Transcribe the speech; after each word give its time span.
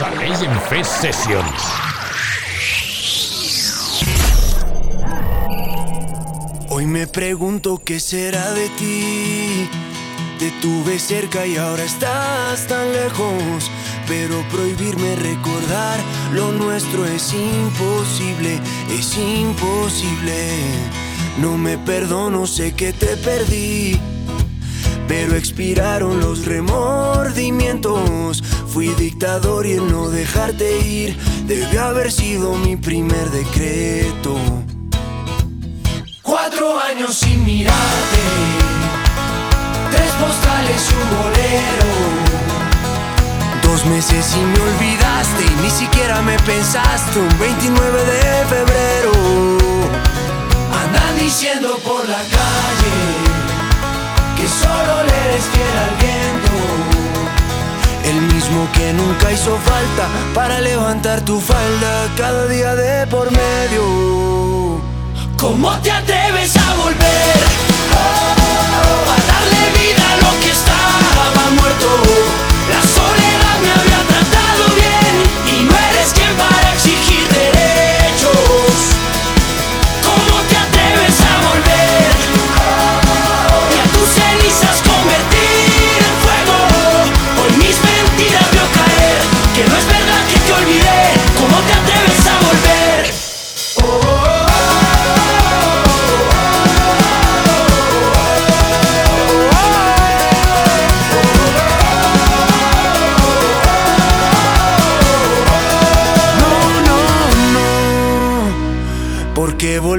A 0.00 0.10
Legend 0.10 0.60
Fest. 0.68 1.04
Hoy 6.68 6.86
me 6.86 7.08
pregunto 7.08 7.80
qué 7.84 7.98
será 7.98 8.52
de 8.52 8.68
ti. 8.70 9.68
Te 10.38 10.52
tuve 10.62 11.00
cerca 11.00 11.46
y 11.46 11.56
ahora 11.56 11.82
estás 11.82 12.68
tan 12.68 12.92
lejos. 12.92 13.70
Pero 14.06 14.40
prohibirme 14.52 15.16
recordar 15.16 15.98
lo 16.32 16.52
nuestro 16.52 17.04
es 17.04 17.32
imposible, 17.32 18.60
es 18.96 19.16
imposible. 19.16 20.52
No 21.38 21.58
me 21.58 21.76
perdono, 21.76 22.46
sé 22.46 22.72
que 22.72 22.92
te 22.92 23.16
perdí. 23.16 23.98
Pero 25.08 25.34
expiraron 25.34 26.20
los 26.20 26.44
remordimientos. 26.44 28.44
Fui 28.72 28.88
dictador 28.94 29.66
y 29.66 29.72
el 29.72 29.90
no 29.90 30.10
dejarte 30.10 30.78
ir 30.80 31.16
debe 31.46 31.78
haber 31.78 32.12
sido 32.12 32.54
mi 32.54 32.76
primer 32.76 33.30
decreto. 33.30 34.36
Cuatro 36.22 36.78
años 36.78 37.14
sin 37.14 37.44
mirarte, 37.46 38.22
tres 39.90 40.10
postales 40.12 40.90
y 40.90 40.94
un 40.94 41.08
bolero. 41.22 41.88
Dos 43.62 43.86
meses 43.86 44.36
y 44.36 44.40
me 44.40 44.60
olvidaste 44.60 45.44
y 45.44 45.62
ni 45.62 45.70
siquiera 45.70 46.20
me 46.20 46.38
pensaste 46.40 47.20
un 47.20 47.38
29 47.38 48.04
de 48.04 48.44
febrero. 48.46 49.12
Andan 50.84 51.18
diciendo 51.18 51.78
por 51.84 52.06
la 52.06 52.18
calle 52.18 52.94
que 54.36 54.46
solo 54.46 55.04
le 55.04 55.14
eres 55.30 55.44
fiel 55.46 55.78
al 55.78 55.96
viento. 55.96 56.97
Mismo 58.20 58.68
que 58.72 58.92
nunca 58.92 59.30
hizo 59.30 59.56
falta 59.58 60.08
para 60.34 60.60
levantar 60.60 61.20
tu 61.20 61.40
falda 61.40 62.08
cada 62.16 62.46
día 62.46 62.74
de 62.74 63.06
por 63.06 63.30
medio. 63.30 64.80
¿Cómo 65.36 65.70
te 65.78 65.92
atreves 65.92 66.56
a 66.56 66.74
volver? 66.74 67.38
Oh, 67.94 69.12
a 69.12 69.18
darle 69.30 69.62
vida 69.78 70.04
a 70.12 70.16
lo 70.16 70.40
que 70.40 70.50
estaba 70.50 71.50
muerto. 71.60 71.86
La 72.74 72.82
soledad 72.82 73.56
me 73.62 73.70
había 73.80 73.97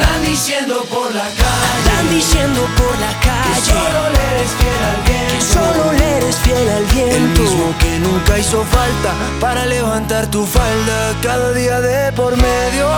Andan 0.00 0.24
diciendo 0.24 0.84
por 0.90 1.14
la 1.14 1.22
calle. 1.40 1.68
Andan 1.74 2.10
diciendo 2.10 2.60
por 2.76 2.98
la 2.98 3.12
Que 3.20 3.28
calle 3.28 3.64
solo 3.64 4.00
le 4.14 4.22
eres 4.32 4.50
fiel 4.58 4.82
al 4.90 5.00
viento. 5.06 5.34
que 5.34 5.40
solo 5.54 5.92
le 5.92 6.16
eres 6.18 6.36
fiel 6.36 6.68
al 6.68 6.76
El 6.78 6.84
viento. 6.86 7.40
mismo 7.42 7.74
que 7.78 7.98
nunca 7.98 8.38
hizo 8.38 8.64
falta 8.64 9.12
para 9.40 9.66
levantar 9.66 10.26
tu 10.28 10.46
falda 10.46 11.14
cada 11.22 11.52
día 11.52 11.80
de 11.80 12.12
por 12.12 12.36
medio. 12.36 12.88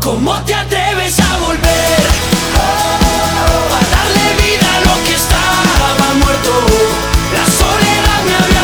¿Cómo 0.00 0.34
te 0.44 0.54
atreves 0.54 1.18
a 1.20 1.36
volver? 1.46 2.06
Oh, 2.56 3.74
a 3.78 3.80
darle 3.94 4.26
vida 4.42 4.68
a 4.76 4.80
lo 4.88 4.94
que 5.04 5.14
estaba 5.14 6.14
muerto. 6.22 6.50
La 7.36 7.44
soledad 7.60 8.20
me 8.26 8.34
había 8.44 8.57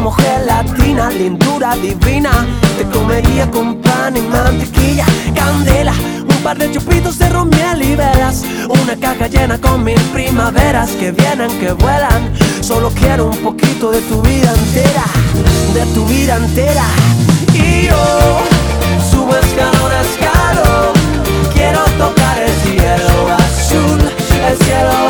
como 0.00 0.12
gelatina, 0.12 1.10
lindura 1.10 1.76
divina. 1.76 2.30
Te 2.78 2.84
comería 2.84 3.50
con 3.50 3.76
pan 3.82 4.16
y 4.16 4.22
mantequilla, 4.22 5.04
candela. 5.34 5.92
Un 6.22 6.42
par 6.42 6.56
de 6.56 6.72
chupitos 6.72 7.18
de 7.18 7.28
ron, 7.28 7.50
miel 7.50 7.82
y 7.82 7.96
velas. 7.96 8.42
Una 8.82 8.96
caja 8.96 9.26
llena 9.26 9.60
con 9.60 9.84
mil 9.84 10.00
primaveras 10.14 10.92
que 10.92 11.12
vienen, 11.12 11.50
que 11.60 11.72
vuelan. 11.72 12.32
Solo 12.62 12.90
quiero 12.98 13.26
un 13.26 13.36
poquito 13.38 13.90
de 13.90 14.00
tu 14.02 14.22
vida 14.22 14.54
entera, 14.54 15.04
de 15.74 15.84
tu 15.92 16.06
vida 16.06 16.36
entera. 16.36 16.86
Y 17.52 17.88
yo 17.88 18.40
subo 19.10 19.36
escalón 19.36 19.92
a 19.92 20.00
escalón. 20.00 20.94
Quiero 21.52 21.84
tocar 21.98 22.38
el 22.42 22.54
cielo 22.62 23.34
azul, 23.34 24.00
el 24.48 24.56
cielo 24.64 24.88
azul. 24.88 25.09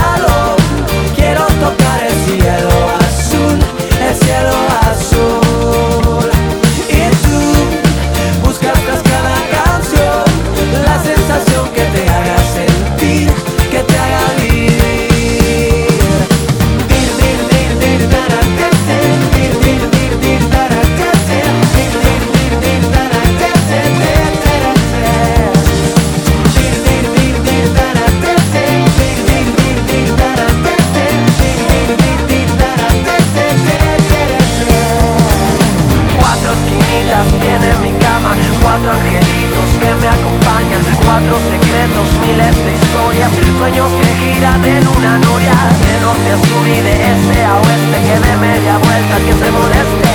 historia 43.29 43.83
que 44.01 44.33
gira 44.33 44.57
de 44.57 44.81
luna 44.81 45.17
noria 45.19 45.53
De 45.81 45.99
norte 46.01 46.31
a 46.31 46.37
sur 46.37 46.67
y 46.67 46.81
de 46.81 46.93
este 47.11 47.43
a 47.43 47.55
oeste 47.55 47.97
Que 48.07 48.19
de 48.19 48.37
media 48.37 48.77
vuelta 48.77 49.17
que 49.25 49.33
se 49.33 49.51
moleste. 49.51 50.13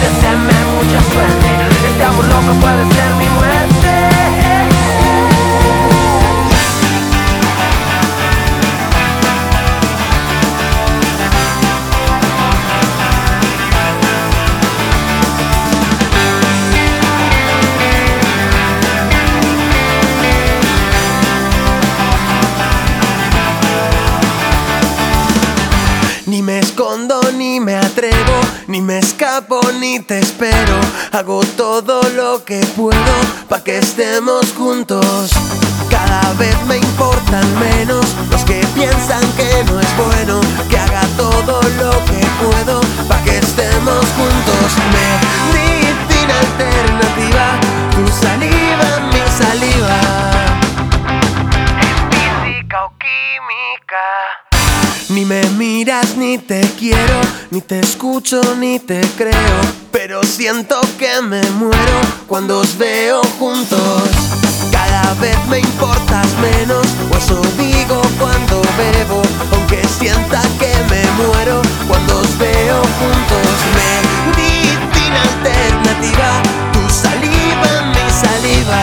Deseame 0.00 0.58
mucha 0.74 1.00
suerte 1.12 1.48
Este 1.88 2.04
amor 2.04 2.24
loco 2.24 2.52
puede 2.60 2.84
ser 2.94 3.14
mi 3.16 3.28
muerte. 3.36 3.77
Ni 57.50 57.60
te 57.60 57.80
escucho 57.80 58.40
ni 58.56 58.78
te 58.78 59.00
creo, 59.16 59.60
pero 59.90 60.22
siento 60.22 60.80
que 60.96 61.20
me 61.22 61.42
muero 61.50 62.00
cuando 62.28 62.60
os 62.60 62.78
veo 62.78 63.20
juntos. 63.40 64.02
Cada 64.70 65.12
vez 65.14 65.36
me 65.48 65.58
importas 65.58 66.26
menos, 66.40 66.86
o 67.10 67.16
eso 67.16 67.42
digo 67.56 68.00
cuando 68.20 68.62
bebo, 68.78 69.22
aunque 69.52 69.82
sienta 69.98 70.40
que 70.60 70.72
me 70.88 71.02
muero 71.20 71.60
cuando 71.88 72.20
os 72.20 72.38
veo 72.38 72.76
juntos. 73.00 73.48
Medicina 74.36 75.22
alternativa, 75.22 76.42
tu 76.72 76.88
saliva, 76.88 77.92
mi 77.92 78.08
saliva. 78.22 78.82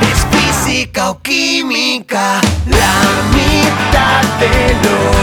Es 0.00 0.64
física 0.64 1.10
o 1.10 1.20
química, 1.20 2.40
la 2.70 2.94
mitad 3.34 4.22
de 4.40 4.74
lo 4.82 5.15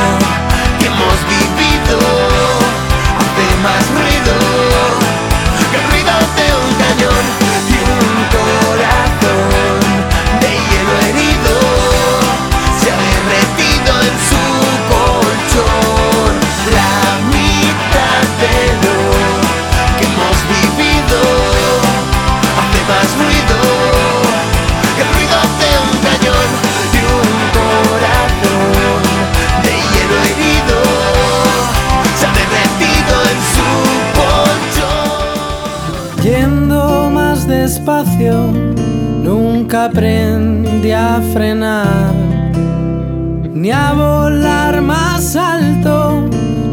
ni 43.63 43.71
a 43.71 43.93
volar 43.93 44.81
más 44.81 45.37
alto, 45.37 46.27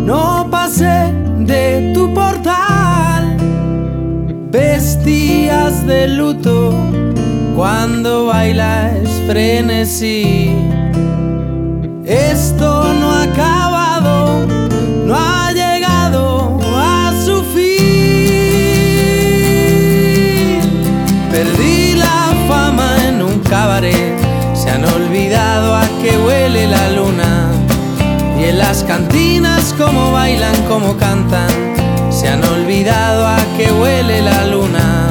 no 0.04 0.48
pasé 0.50 1.14
de 1.38 1.92
tu 1.94 2.12
portal. 2.12 3.36
Vestías 4.50 5.86
de 5.86 6.08
luto 6.08 6.74
cuando 7.54 8.26
bailas 8.26 9.08
frenesí. 9.28 10.59
Las 28.70 28.84
cantinas 28.84 29.74
como 29.76 30.12
bailan, 30.12 30.54
como 30.68 30.96
cantan, 30.96 31.50
se 32.08 32.28
han 32.28 32.44
olvidado 32.44 33.26
a 33.26 33.36
qué 33.56 33.72
huele 33.72 34.22
la 34.22 34.46
luna. 34.46 35.08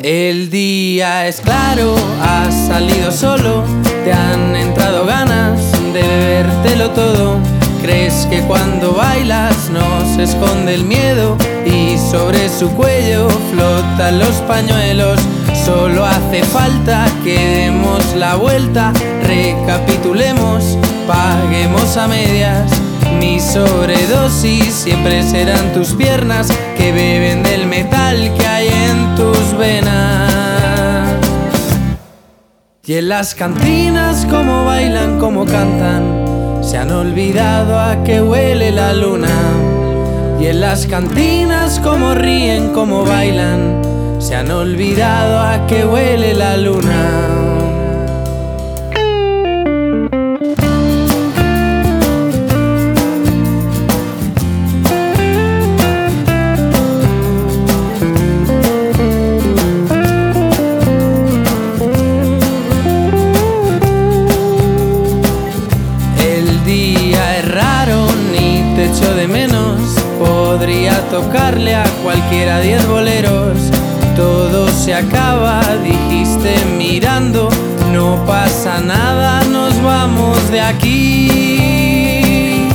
El 0.00 0.48
día 0.48 1.26
es 1.26 1.42
claro, 1.42 1.96
has 2.22 2.54
salido 2.66 3.12
solo, 3.12 3.62
te 4.04 4.10
han 4.10 4.56
entrado 4.56 5.04
ganas 5.04 5.60
de 5.92 6.00
bebértelo 6.00 6.92
todo. 6.92 7.36
Crees 7.82 8.26
que 8.30 8.40
cuando 8.40 8.94
bailas 8.94 9.68
no 9.68 9.86
se 10.16 10.22
esconde 10.22 10.74
el 10.74 10.84
miedo 10.84 11.36
y 11.66 11.98
sobre 11.98 12.48
su 12.48 12.70
cuello 12.70 13.28
flotan 13.52 14.18
los 14.18 14.36
pañuelos. 14.48 15.20
Solo 15.66 16.06
hace 16.06 16.42
falta 16.42 17.04
que 17.22 17.36
demos 17.36 18.14
la 18.16 18.36
vuelta, 18.36 18.94
recapitulemos, 19.20 20.78
paguemos 21.06 21.96
a 21.96 22.08
medias. 22.08 22.70
Mi 23.18 23.40
sobredosis 23.40 24.72
siempre 24.72 25.22
serán 25.22 25.72
tus 25.72 25.94
piernas 25.94 26.48
que 26.76 26.92
beben 26.92 27.42
del 27.42 27.66
metal 27.66 28.16
que 28.36 28.46
hay 28.46 28.68
en 28.68 29.14
tus 29.16 29.56
venas. 29.58 30.40
Y 32.84 32.94
en 32.94 33.08
las 33.08 33.34
cantinas 33.34 34.26
como 34.26 34.64
bailan, 34.64 35.18
como 35.18 35.44
cantan, 35.44 36.60
se 36.62 36.76
han 36.76 36.90
olvidado 36.90 37.78
a 37.78 38.02
qué 38.02 38.20
huele 38.20 38.72
la 38.72 38.92
luna. 38.94 39.28
Y 40.40 40.46
en 40.46 40.60
las 40.60 40.86
cantinas 40.86 41.78
como 41.80 42.14
ríen, 42.14 42.72
como 42.72 43.04
bailan, 43.04 43.80
se 44.18 44.34
han 44.34 44.50
olvidado 44.50 45.38
a 45.38 45.66
qué 45.66 45.84
huele 45.84 46.34
la 46.34 46.56
luna. 46.56 47.49
Aquí. 80.70 82.68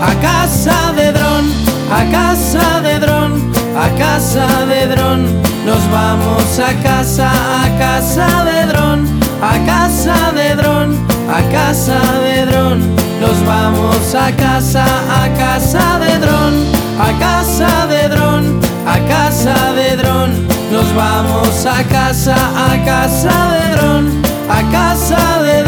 A 0.00 0.14
casa 0.20 0.92
de 0.96 1.12
dron, 1.12 1.44
a 1.90 2.02
casa 2.10 2.80
de 2.80 2.98
dron, 2.98 3.52
a 3.76 3.88
casa 4.02 4.46
de 4.66 4.86
dron. 4.86 5.20
Nos 5.66 5.82
vamos 5.90 6.58
a 6.58 6.72
casa, 6.82 7.30
a 7.64 7.68
casa 7.78 8.44
de 8.44 8.66
dron, 8.70 8.98
a 9.42 9.58
casa 9.66 10.32
de 10.32 10.56
dron, 10.56 10.88
a 11.28 11.40
casa 11.56 12.00
de 12.24 12.46
dron. 12.46 12.78
Nos 13.20 13.38
vamos 13.44 14.14
a 14.14 14.30
casa, 14.32 14.84
a 15.22 15.28
casa 15.42 15.98
de 15.98 16.18
dron, 16.18 16.52
a 16.98 17.10
casa 17.18 17.86
de 17.86 18.08
dron, 18.08 18.60
a 18.86 18.98
casa 19.12 19.72
de 19.72 19.96
dron. 19.96 20.30
Nos 20.72 20.94
vamos 20.94 21.66
a 21.66 21.82
casa, 21.84 22.36
a 22.70 22.84
casa 22.84 23.34
de 23.54 23.64
dron, 23.74 24.02
a 24.48 24.60
casa 24.70 25.42
de 25.42 25.62
dron, 25.62 25.67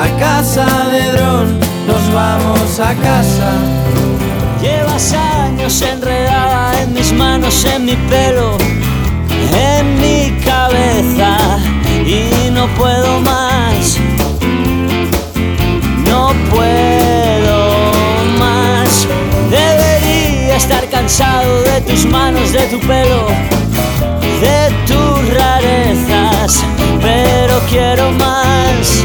a 0.00 0.08
casa 0.18 0.66
de 0.90 1.12
dron. 1.12 1.58
Nos 1.86 2.12
vamos 2.12 2.80
a 2.80 2.94
casa. 2.94 3.52
Llevas 4.62 5.12
años 5.12 5.82
enredada 5.82 6.82
en 6.82 6.94
mis 6.94 7.12
manos, 7.12 7.64
en 7.64 7.84
mi 7.84 7.96
pelo, 8.08 8.56
en 9.52 10.00
mi 10.00 10.40
cabeza 10.42 11.36
y 12.04 12.50
no 12.50 12.66
puedo 12.68 13.20
más. 13.20 13.98
No 16.06 16.32
puedo 16.50 17.58
más. 18.38 19.06
Debería 19.50 20.56
estar 20.56 20.88
cansado 20.88 21.62
de 21.62 21.80
tus 21.82 22.06
manos, 22.06 22.52
de 22.52 22.62
tu 22.72 22.80
pelo, 22.80 23.26
de 24.40 24.60
tus 24.86 25.34
rarezas, 25.34 26.64
pero 27.02 27.60
quiero 27.68 28.12
más. 28.12 29.04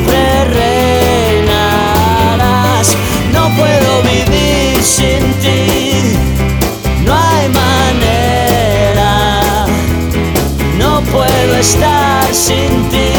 estar 11.61 12.33
sin 12.33 12.89
ti, 12.89 13.13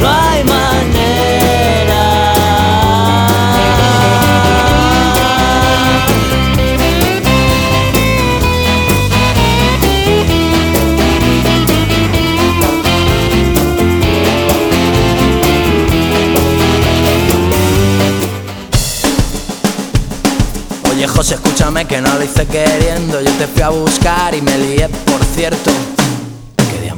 no 0.00 0.08
hay 0.08 0.42
manera. 0.42 0.74
Oye 20.90 21.06
José, 21.06 21.34
escúchame 21.34 21.84
que 21.84 22.00
no 22.00 22.12
lo 22.14 22.24
hice 22.24 22.46
queriendo. 22.46 23.20
Yo 23.20 23.30
te 23.38 23.46
fui 23.46 23.62
a 23.62 23.68
buscar 23.68 24.34
y 24.34 24.42
me 24.42 24.58
lié, 24.58 24.88
por 24.88 25.24
cierto 25.36 25.70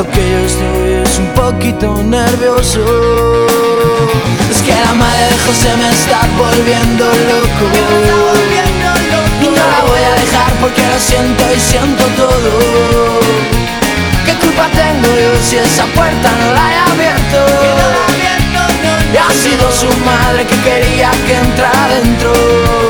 Lo 0.00 0.10
que 0.12 0.30
yo 0.30 0.38
estoy 0.38 0.92
es 1.04 1.18
un 1.18 1.26
poquito 1.34 2.02
nervioso. 2.02 2.80
Es 4.50 4.62
que 4.62 4.72
la 4.72 4.94
madre 4.94 5.24
de 5.26 5.38
José 5.44 5.76
me 5.76 5.90
está 5.90 6.20
volviendo 6.38 7.04
loco. 7.04 7.66
Y 9.42 9.44
no 9.44 9.62
la 9.72 9.80
voy 9.84 10.00
a 10.00 10.14
dejar 10.22 10.52
porque 10.62 10.80
lo 10.80 10.98
siento 10.98 11.44
y 11.54 11.60
siento 11.60 12.02
todo. 12.16 13.20
¿Qué 14.24 14.32
culpa 14.36 14.70
tengo 14.72 15.08
yo 15.20 15.32
si 15.42 15.56
esa 15.58 15.84
puerta 15.88 16.30
no 16.40 16.54
la 16.54 16.72
he 16.72 16.78
abierto? 16.92 17.38
Y 19.12 19.16
ha 19.18 19.30
sido 19.34 19.70
su 19.70 19.88
madre 20.06 20.46
que 20.46 20.56
quería 20.62 21.10
que 21.26 21.34
entrara 21.34 21.88
dentro 22.00 22.89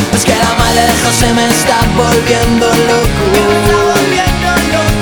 es 0.21 0.25
que 0.25 0.37
la 0.37 0.53
madre 0.53 0.81
de 0.81 0.95
José 1.03 1.33
me 1.33 1.45
está 1.47 1.79
volviendo 1.95 2.67
loco. 2.67 3.23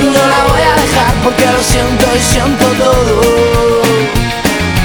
Y 0.02 0.06
no 0.06 0.24
la 0.34 0.44
voy 0.48 0.62
a 0.62 0.74
dejar 0.82 1.14
porque 1.24 1.46
lo 1.46 1.62
siento 1.62 2.06
y 2.16 2.20
siento 2.20 2.66
todo. 2.84 3.22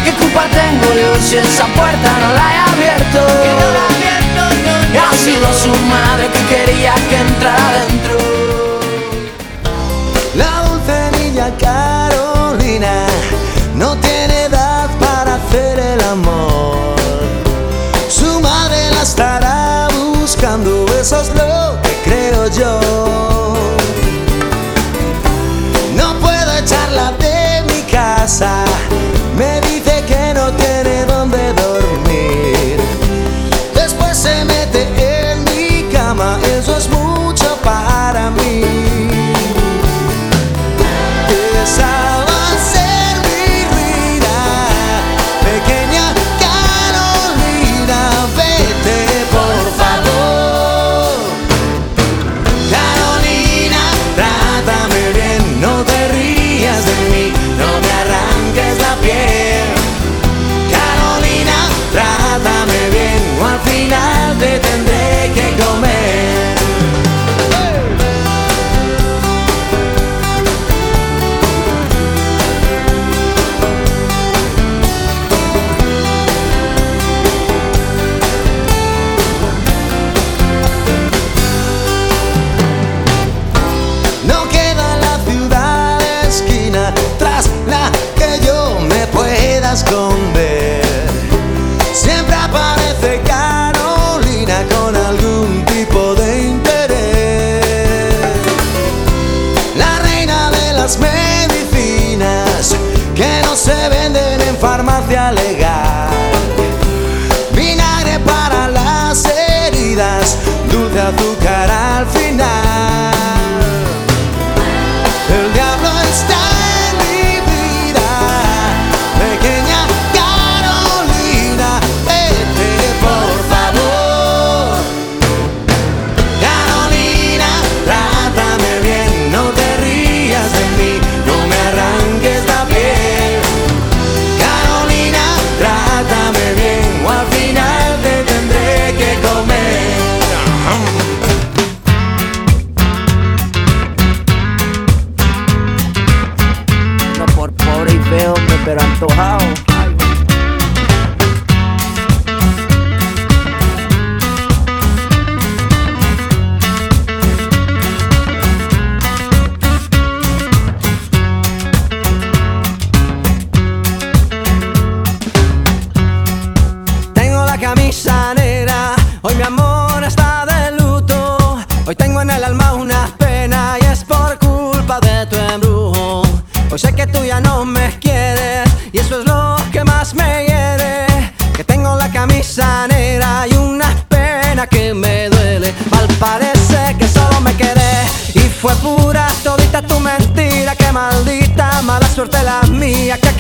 ¿Qué 0.04 0.12
culpa 0.12 0.44
tengo 0.50 0.92
yo 0.94 1.14
si 1.22 1.36
esa 1.36 1.66
puerta 1.66 2.10
no 2.22 2.32
la 2.38 2.46
he 2.52 2.58
abierto? 2.72 3.20
Y 4.92 4.96
ha 4.96 5.12
sido 5.16 5.52
su 5.52 5.72
madre 5.86 6.28
que 6.34 6.42
quería 6.54 6.94
que 7.08 7.16
entrara 7.16 7.84
dentro. 7.86 8.18
La 10.34 10.68
dulce 10.68 11.10
niña 11.18 11.48
Carolina 11.58 13.06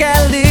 like 0.00 0.30
live. 0.32 0.43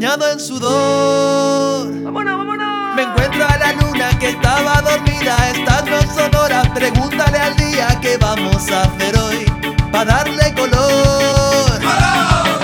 en 0.00 0.38
sudor. 0.38 1.88
¡Vámonos, 2.04 2.38
vámonos! 2.38 2.94
Me 2.94 3.02
encuentro 3.02 3.44
a 3.44 3.56
la 3.58 3.72
luna 3.72 4.16
que 4.20 4.28
estaba 4.28 4.80
dormida, 4.82 5.36
estando 5.50 5.90
no 5.90 6.14
son 6.14 6.34
horas. 6.36 6.68
Pregúntale 6.68 7.36
al 7.36 7.56
día 7.56 7.98
qué 8.00 8.16
vamos 8.16 8.70
a 8.70 8.82
hacer 8.82 9.18
hoy 9.18 9.44
para 9.90 10.18
darle 10.18 10.54
color. 10.54 11.80
¡Color! 11.80 12.60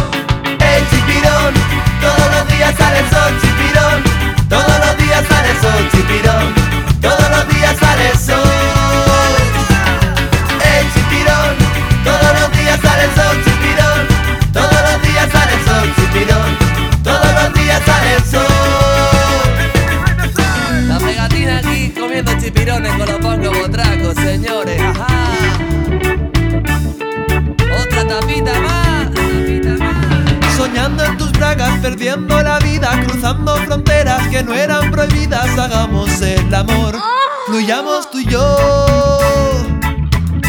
El 0.60 0.88
chipirón, 0.90 1.54
todos 2.00 2.30
los 2.36 2.48
días 2.56 2.74
sale 2.76 3.00
el 3.00 3.10
sol, 3.10 3.32
chipirón. 3.40 4.48
Todos 4.48 4.86
los 4.86 4.96
días 4.98 5.24
sale 5.28 5.50
el 5.50 5.60
sol, 5.60 5.88
chipirón. 5.90 6.63
perdiendo 31.84 32.40
la 32.40 32.58
vida, 32.60 32.98
cruzando 33.06 33.56
fronteras 33.56 34.26
que 34.28 34.42
no 34.42 34.54
eran 34.54 34.90
prohibidas. 34.90 35.46
Hagamos 35.58 36.18
el 36.22 36.54
amor, 36.54 36.96
oh. 36.96 37.02
fluyamos 37.46 38.10
tú 38.10 38.20
y 38.20 38.24
yo. 38.24 38.56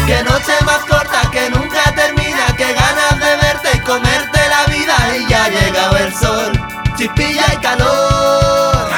Que 0.06 0.22
noche 0.22 0.54
más 0.64 0.78
corta, 0.88 1.30
que 1.30 1.50
nunca 1.50 1.82
termina, 1.94 2.46
que 2.56 2.72
ganas 2.72 3.20
de 3.20 3.36
verte 3.36 3.68
y 3.74 3.80
comerte 3.80 4.40
la 4.48 4.72
vida. 4.72 4.96
Y 5.18 5.30
ya 5.30 5.44
ha 5.44 5.48
llegado 5.50 5.96
el 5.98 6.14
sol, 6.14 6.52
chispilla 6.96 7.44
y 7.52 7.56
calor. 7.58 8.88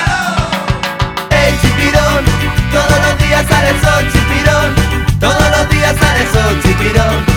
¡Ey, 1.31 1.59
chipirón! 1.61 2.25
Todos 2.71 3.01
los 3.05 3.19
días 3.19 3.45
sale 3.49 3.71
sol, 3.81 4.05
chipirón. 4.13 5.19
Todos 5.19 5.51
los 5.59 5.71
días 5.71 5.97
sale 5.99 6.25
sol, 6.33 6.61
chipirón. 6.63 7.28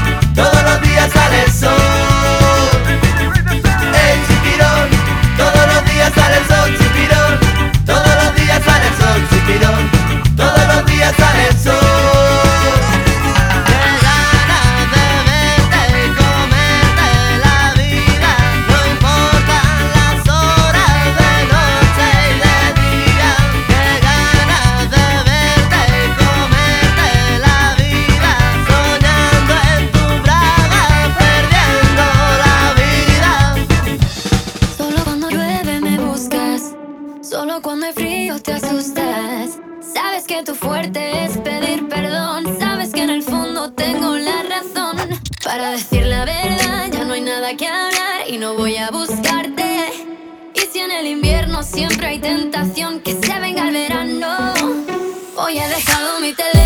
Hoy 55.35 55.57
he 55.57 55.67
dejado 55.69 56.19
mi 56.19 56.33
teléfono 56.33 56.60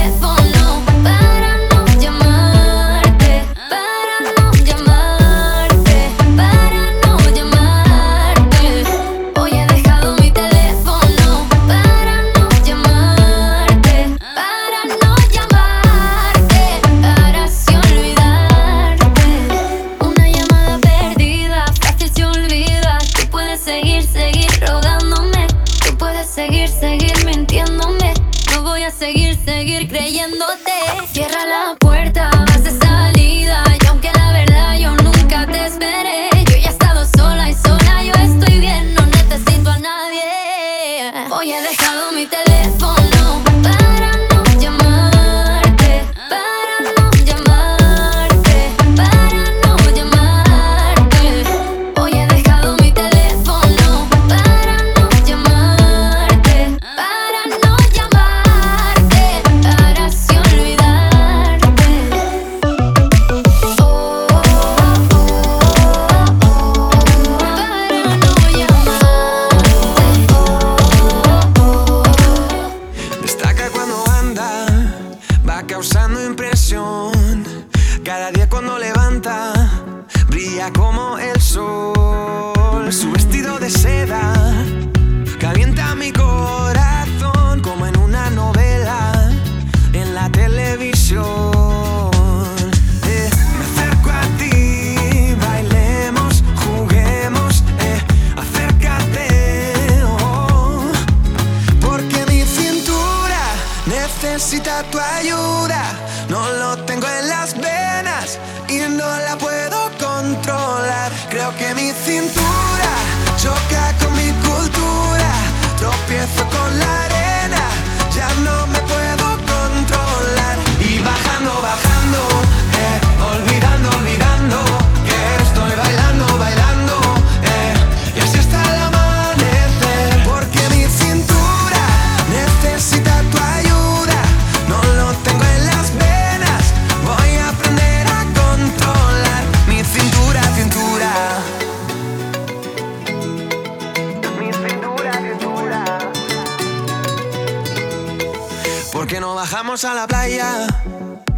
bajamos 149.75 149.85
a 149.85 149.93
la 149.93 150.07
playa 150.07 150.67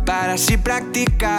para 0.05 0.33
así 0.33 0.57
practicar 0.57 1.36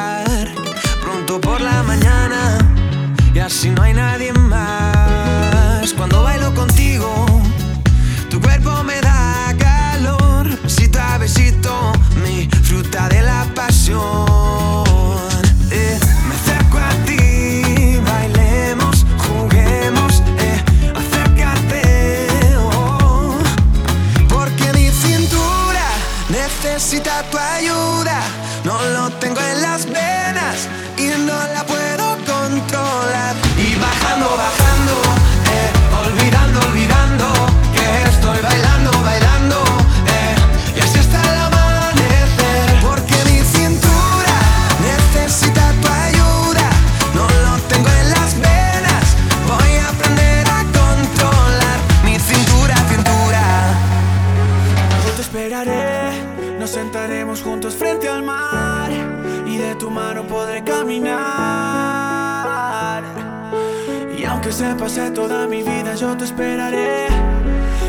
se 64.58 64.74
pase 64.74 65.12
toda 65.12 65.46
mi 65.46 65.62
vida, 65.62 65.94
yo 65.94 66.16
te 66.16 66.24
esperaré. 66.24 67.06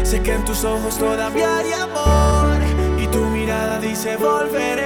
Sé 0.04 0.22
que 0.22 0.36
en 0.36 0.46
tus 0.46 0.64
ojos 0.64 1.00
todavía 1.00 1.58
hay 1.58 1.74
amor 1.74 2.58
y 3.02 3.08
tu 3.08 3.26
mirada 3.26 3.80
dice 3.80 4.16
volveré. 4.18 4.86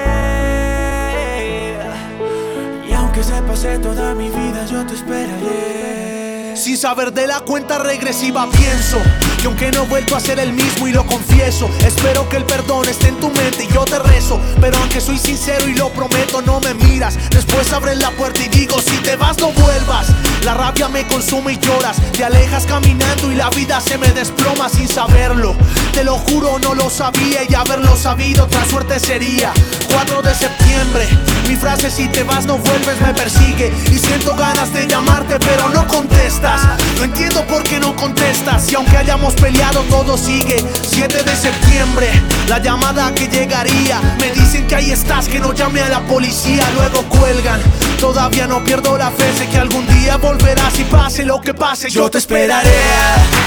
Y 2.88 2.94
aunque 2.94 3.22
se 3.22 3.34
pase 3.42 3.80
toda 3.80 4.16
mi 4.16 4.30
vida, 4.30 4.66
yo 4.66 4.86
te 4.86 4.94
esperaré. 4.94 6.56
Sin 6.56 6.78
saber 6.78 7.12
de 7.12 7.28
la 7.28 7.42
cuenta 7.42 7.80
regresiva 7.80 8.48
pienso 8.50 9.00
que 9.42 9.48
aunque 9.48 9.70
no 9.74 9.84
he 9.84 9.88
vuelto 9.88 10.16
a 10.16 10.22
ser 10.22 10.40
el 10.40 10.54
mismo 10.54 10.88
y 10.88 10.94
lo 10.94 11.06
confieso 11.06 11.68
Espero 11.86 12.30
que 12.30 12.38
el 12.38 12.46
perdón 12.46 12.88
esté 12.88 13.08
en 13.08 13.16
tu 13.16 13.28
mente 13.30 13.66
y 13.66 13.74
yo 13.74 13.84
te 13.86 13.98
rezo 13.98 14.40
Pero 14.62 14.78
aunque 14.78 15.02
soy 15.02 15.18
sincero 15.18 15.68
y 15.68 15.74
lo 15.74 15.90
prometo 15.90 16.42
no 16.44 16.62
me 16.62 16.76
miras 16.76 17.18
Después 17.32 17.74
abres 17.74 17.98
la 17.98 18.12
puerta 18.12 18.40
y 18.40 18.48
digo 18.50 18.80
si 18.80 18.96
te 18.98 19.16
vas 19.16 19.40
no 19.40 19.52
vuelvas 19.52 20.08
La 20.44 20.54
rabia 20.54 20.90
me 20.90 21.08
consume 21.08 21.54
y 21.54 21.58
lloras. 21.58 21.98
Te 22.12 22.26
alejas 22.26 22.66
caminando 22.66 23.32
y 23.32 23.36
la 23.36 23.50
vida 23.50 23.80
se 23.80 23.98
me 23.98 24.10
desploma 24.10 24.68
sin 24.68 24.90
saberlo. 24.90 25.56
Te 25.94 26.04
lo 26.04 26.18
juro 26.18 26.60
no 26.60 26.74
lo 26.74 26.90
sabía 26.90 27.42
y 27.48 27.54
haberlo 27.54 27.96
sabido 27.96 28.44
otra 28.44 28.66
suerte 28.66 29.00
sería. 29.00 29.54
4 29.90 30.22
de 30.24 30.34
septiembre 30.34 31.08
Mi 31.48 31.56
frase 31.56 31.92
si 31.92 32.08
te 32.08 32.24
vas 32.24 32.46
no 32.46 32.58
vuelves 32.58 33.00
me 33.00 33.14
persigue. 33.14 33.72
Y 33.90 33.98
siento 33.98 34.36
ganas 34.36 34.74
de 34.74 34.86
llamarte 34.86 35.40
pero 35.40 35.70
no 35.70 35.88
contestas. 35.88 36.62
No 36.98 37.06
entiendo 37.06 37.46
por 37.48 37.64
qué 37.64 37.80
no 37.80 37.96
contestas. 37.96 38.70
Y 38.70 38.76
aunque 38.76 38.98
hayamos 38.98 39.36
peleado 39.36 39.82
todo 39.90 40.18
sigue. 40.18 40.58
7 40.82 41.24
de 41.24 41.36
septiembre 41.38 42.12
La 42.50 42.60
llamada 42.60 43.14
que 43.14 43.28
llegaría. 43.28 44.02
Me 44.20 44.32
dicen 44.32 44.68
que 44.68 44.76
ahí 44.76 44.92
estás 44.92 45.30
que 45.30 45.40
no 45.40 45.54
llame 45.54 45.82
a 45.82 45.90
la 45.90 46.02
policía. 46.02 46.68
Luego 46.76 47.04
cuelgan. 47.04 47.62
Todavía 48.00 48.48
no 48.48 48.62
pierdo 48.66 48.98
la 48.98 49.10
fe 49.12 49.24
Sé 49.38 49.48
que 49.48 49.58
algún 49.58 49.88
día 49.88 50.18
volverás 50.34 50.80
y 50.80 50.84
pase 50.86 51.26
lo 51.26 51.40
que 51.40 51.54
pase 51.54 51.90
Yo 51.90 52.10
te 52.10 52.18
esperaré, 52.18 52.82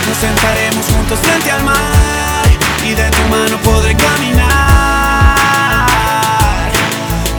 nos 0.06 0.16
sentaremos 0.18 0.86
juntos 0.86 1.18
frente 1.20 1.50
al 1.50 1.62
mar 1.64 2.46
y 2.84 2.94
de 2.94 3.10
tu 3.10 3.22
mano 3.28 3.56
podré 3.64 3.96
caminar. 3.96 4.46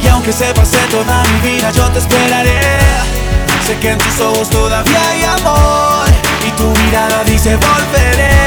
Y 0.03 0.07
aunque 0.07 0.33
se 0.33 0.53
pase 0.53 0.77
toda 0.91 1.23
mi 1.23 1.49
vida, 1.49 1.71
yo 1.71 1.89
te 1.91 1.99
esperaré. 1.99 2.59
Sé 3.65 3.77
que 3.79 3.91
en 3.91 3.97
tus 3.97 4.19
ojos 4.19 4.49
todavía 4.49 5.09
hay 5.09 5.23
amor 5.23 6.07
y 6.45 6.51
tu 6.51 6.65
mirada 6.81 7.23
dice 7.23 7.55
volveré. 7.55 8.37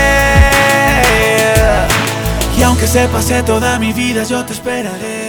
Y 2.58 2.62
aunque 2.62 2.86
se 2.86 3.08
pase 3.08 3.42
toda 3.42 3.78
mi 3.78 3.94
vida, 3.94 4.24
yo 4.24 4.44
te 4.44 4.52
esperaré. 4.52 5.19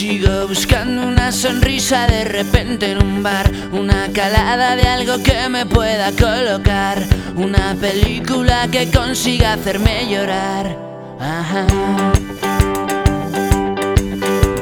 Sigo 0.00 0.48
buscando 0.48 1.06
una 1.06 1.30
sonrisa 1.30 2.06
de 2.06 2.24
repente 2.24 2.90
en 2.90 3.02
un 3.02 3.22
bar, 3.22 3.50
una 3.70 4.08
calada 4.14 4.74
de 4.74 4.88
algo 4.88 5.22
que 5.22 5.46
me 5.50 5.66
pueda 5.66 6.10
colocar, 6.12 7.04
una 7.36 7.76
película 7.78 8.66
que 8.72 8.90
consiga 8.90 9.52
hacerme 9.52 10.08
llorar. 10.08 10.74
Ajá. 11.20 11.66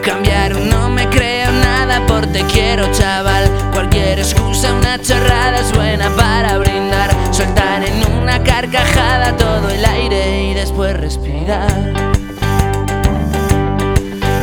Cambiar 0.02 0.56
no 0.56 0.90
me 0.90 1.08
creo 1.08 1.52
nada 1.52 2.04
por 2.08 2.26
te 2.26 2.42
quiero 2.46 2.90
chaval. 2.90 3.48
Cualquier 3.72 4.18
excusa, 4.18 4.74
una 4.74 5.00
chorrada 5.00 5.60
es 5.60 5.72
buena 5.72 6.10
para 6.16 6.58
brindar. 6.58 7.14
Soltar 7.30 7.84
en 7.84 8.12
una 8.20 8.42
carcajada 8.42 9.36
todo 9.36 9.70
el 9.70 9.84
aire 9.84 10.50
y 10.50 10.54
después 10.54 10.96
respirar 10.96 12.08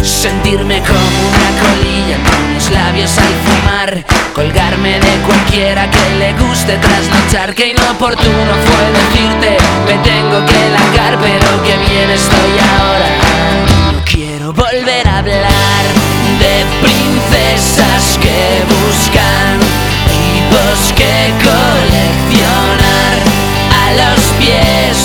Sentirme 0.06 0.82
como 0.82 1.20
una 1.30 1.50
colilla 1.62 2.18
con 2.30 2.54
los 2.54 2.70
labios 2.70 3.18
al 3.18 3.34
fumar. 3.44 4.06
Colgarme 4.36 5.00
de 5.00 5.18
cualquiera 5.26 5.90
que 5.90 6.10
le 6.20 6.34
guste 6.34 6.78
trasnochar 6.78 7.56
Que 7.56 7.70
inoportuno 7.70 8.54
fue 8.66 8.84
decirte 8.92 9.58
me 9.86 9.98
tengo 10.04 10.46
que 10.46 10.70
largar 10.72 11.18
Pero 11.22 11.64
que 11.64 11.78
bien 11.90 12.10
estoy 12.10 12.52
ahora 12.78 13.08
No 13.94 14.04
quiero 14.04 14.52
volver 14.52 15.08
a 15.08 15.20
hablar 15.20 15.84
de 16.40 16.66
princesas 16.82 18.20
que 18.22 18.62
buscan 18.68 19.60
Tipos 20.12 20.94
que 20.98 21.32
coleccionar. 21.42 23.16
A 23.72 23.94
los 24.02 24.22
pies 24.38 24.98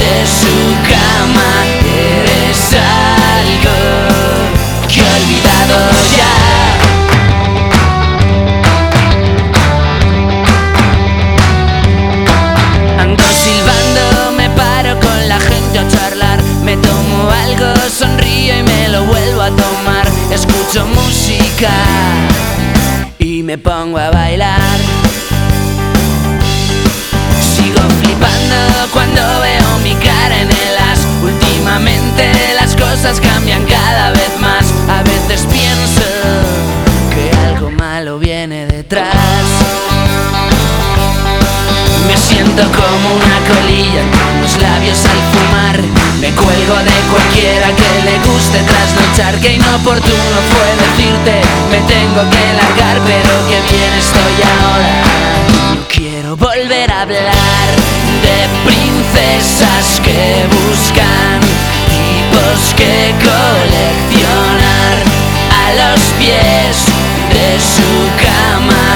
de 0.00 0.26
su 0.26 0.56
cama 0.88 1.50
Eres 1.84 3.19
que 4.92 5.00
olvidado 5.02 5.78
ya. 6.16 6.32
Ando 13.02 13.22
silbando, 13.22 14.32
me 14.36 14.50
paro 14.50 14.98
con 14.98 15.28
la 15.28 15.38
gente 15.38 15.78
a 15.78 15.88
charlar. 15.88 16.42
Me 16.64 16.76
tomo 16.76 17.30
algo, 17.30 17.88
sonrío 17.88 18.58
y 18.58 18.62
me 18.62 18.88
lo 18.88 19.04
vuelvo 19.04 19.42
a 19.42 19.50
tomar. 19.50 20.08
Escucho 20.32 20.86
música 20.86 21.70
y 23.18 23.42
me 23.42 23.58
pongo 23.58 23.98
a 23.98 24.10
bailar 24.10 24.19
como 42.64 43.14
una 43.14 43.38
colilla 43.48 44.02
los 44.40 44.60
labios 44.60 44.98
al 45.04 45.20
fumar. 45.32 45.80
Me 46.20 46.30
cuelgo 46.32 46.76
de 46.76 46.96
cualquiera 47.10 47.68
que 47.74 47.90
le 48.04 48.18
guste 48.28 48.58
trasnochar. 48.58 49.40
Que 49.40 49.54
inoportuno 49.54 50.36
fue 50.52 50.68
decirte, 50.84 51.40
me 51.70 51.80
tengo 51.88 52.22
que 52.28 52.44
largar, 52.60 53.00
pero 53.06 53.32
que 53.48 53.58
bien 53.72 53.92
estoy 53.98 54.34
ahora. 54.60 54.94
quiero 55.88 56.36
volver 56.36 56.90
a 56.92 57.02
hablar 57.02 57.68
de 58.24 58.38
princesas 58.68 60.00
que 60.02 60.46
buscan 60.52 61.40
tipos 61.88 62.74
que 62.74 63.14
coleccionar 63.24 64.96
a 65.62 65.66
los 65.80 66.00
pies 66.18 66.86
de 67.32 67.60
su 67.60 67.90
cama. 68.24 68.89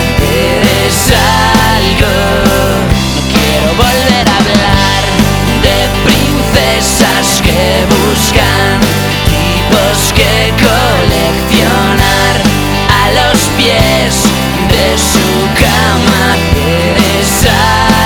Pies 13.57 14.25
de 14.71 14.99
su 14.99 15.29
cama. 15.59 16.37
Eres 16.57 17.47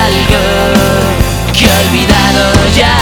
algo 0.05 0.43
que 1.53 1.65
he 1.65 1.87
olvidado 1.87 2.53
ya. 2.75 2.97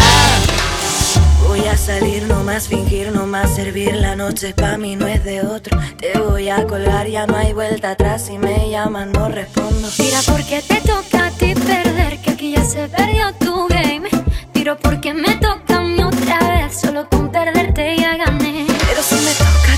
Voy 1.48 1.66
a 1.68 1.78
salir, 1.78 2.24
no 2.24 2.44
más 2.44 2.68
fingir, 2.68 3.12
no 3.12 3.26
más 3.26 3.56
servir. 3.56 3.96
La 3.96 4.16
noche 4.16 4.54
pa' 4.54 4.78
mí 4.78 4.96
no 4.96 5.08
es 5.08 5.24
de 5.24 5.42
otro. 5.42 5.80
Te 6.00 6.18
voy 6.20 6.50
a 6.50 6.66
colgar, 6.66 7.08
ya 7.08 7.26
no 7.26 7.36
hay 7.36 7.54
vuelta 7.54 7.92
atrás. 7.92 8.26
Si 8.26 8.38
me 8.38 8.70
llaman, 8.70 9.12
no 9.12 9.30
respondo. 9.30 9.88
Mira, 10.00 10.20
porque 10.26 10.62
te 10.62 10.82
toca 10.82 11.28
a 11.28 11.32
ti 11.32 11.54
perder 11.54 12.18
ya 12.52 12.64
se 12.64 12.88
perdió 12.88 13.34
tu 13.40 13.68
game. 13.68 14.10
Tiro 14.54 14.78
porque 14.78 15.14
me 15.14 15.36
toca 15.36 15.78
a 15.78 15.82
mí 15.82 16.02
otra 16.02 16.40
vez. 16.40 16.80
Solo 16.80 17.08
con 17.10 17.32
perderte 17.32 17.98
ya 17.98 18.16
gané. 18.18 18.77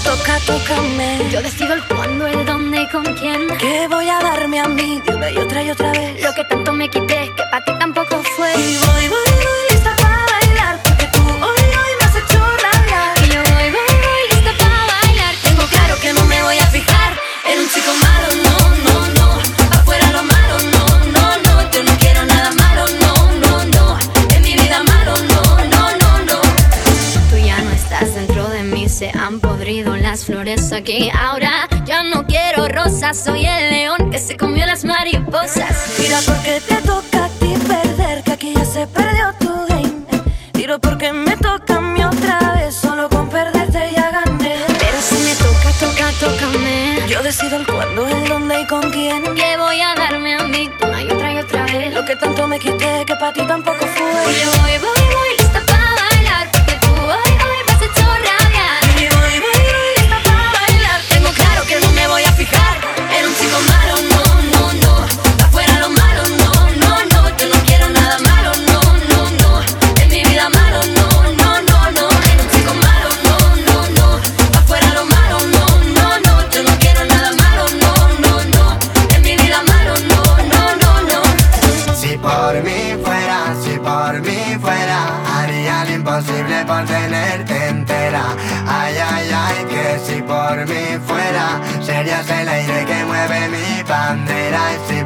Toca, 0.10 0.40
toca, 0.40 0.58
tócame. 0.58 1.30
Yo 1.30 1.40
decido 1.40 1.76
el 1.76 1.84
cuándo, 1.84 2.26
el 2.26 2.44
dónde 2.44 2.82
y 2.82 2.88
con 2.88 3.04
quién. 3.14 3.48
Que 3.60 3.88
voy 3.88 4.10
a 4.10 4.18
darme 4.18 4.60
a 4.60 4.68
mí 4.68 5.00
de 5.06 5.14
una 5.14 5.30
y 5.30 5.38
otra 5.38 5.62
y 5.62 5.70
otra 5.70 5.92
vez. 5.92 6.20
Lo 6.24 6.34
que 6.34 6.44
tanto 6.46 6.74
me 6.74 6.90
quité, 6.90 7.32
que 7.36 7.44
para 7.52 7.64
ti 7.64 7.72
tampoco 7.80 8.24
fue. 8.36 8.52
Y 8.58 8.78
voy, 8.78 9.08
voy, 9.08 9.36
voy. 9.44 9.69
Flores 30.26 30.72
aquí. 30.74 31.10
Ahora 31.14 31.68
ya 31.86 32.04
no 32.04 32.26
quiero 32.26 32.68
rosas, 32.68 33.18
soy 33.24 33.46
el 33.46 33.70
león 33.72 34.12
que 34.12 34.20
se 34.20 34.36
comió 34.38 34.66
las 34.66 34.84
mariposas. 34.84 35.96
Mira 36.00 36.20
porque 36.26 36.62
te 36.68 36.76
toca 36.82 37.26
a 37.26 37.30
ti 37.40 37.54
perder, 37.68 38.24
que 38.24 38.32
aquí 38.32 38.54
ya 38.56 38.66
se 38.66 38.88
perdió 38.88 39.34
tu 39.40 39.50
game. 39.68 40.06
Tiro 40.52 40.80
porque 40.80 41.14
me 41.14 41.36
toca 41.38 41.78
a 41.78 41.82
mí 41.82 42.04
otra 42.04 42.56
vez, 42.56 42.76
solo 42.76 43.10
con 43.10 43.30
perderte 43.30 43.92
ya 43.96 44.12
gané. 44.12 44.56
Pero 44.68 45.02
si 45.02 45.16
me 45.16 45.36
toca, 45.36 45.72
toca, 45.80 46.12
tócame. 46.20 47.08
Yo 47.08 47.22
decido 47.24 47.58
el 47.58 47.66
cuándo, 47.66 48.08
el 48.08 48.28
dónde 48.28 48.62
y 48.62 48.68
con 48.68 48.92
quién. 48.92 49.24
Que 49.36 49.58
voy 49.58 49.82
a 49.82 49.96
darme 49.96 50.36
a 50.36 50.44
mí 50.44 50.70
una 50.82 51.02
y 51.02 51.12
otra 51.12 51.34
y 51.34 51.38
otra 51.38 51.64
vez. 51.66 51.94
Lo 51.94 52.06
que 52.06 52.16
tanto 52.16 52.48
me 52.48 52.60
quité, 52.60 53.06
que 53.06 53.16
para 53.16 53.34
ti 53.34 53.42
tampoco 53.48 53.86
fue. 53.86 54.34
Yo 54.42 54.62
voy, 54.62 54.78
voy, 54.80 54.99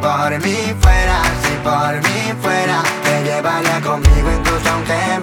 por 0.04 0.40
mí 0.42 0.74
fuera, 0.82 1.22
si 1.44 1.56
por 1.64 1.96
mí 1.96 2.34
fuera, 2.42 2.84
te 3.04 3.24
llevaría 3.24 3.82
conmigo 3.82 4.32
incluso 4.38 4.70
aunque 4.70 5.23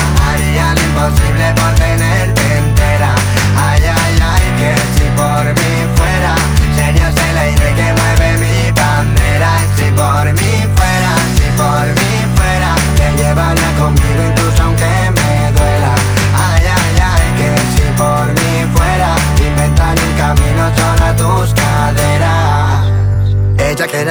Haría 0.31 0.73
lo 0.73 0.81
imposible 0.81 1.53
por 1.55 1.71
tenerte 1.75 2.57
entera. 2.57 3.11
Ay, 3.57 3.83
ay, 3.83 4.15
ay, 4.33 4.45
que 4.59 4.71
si 4.95 5.05
por 5.17 5.43
mí 5.59 5.70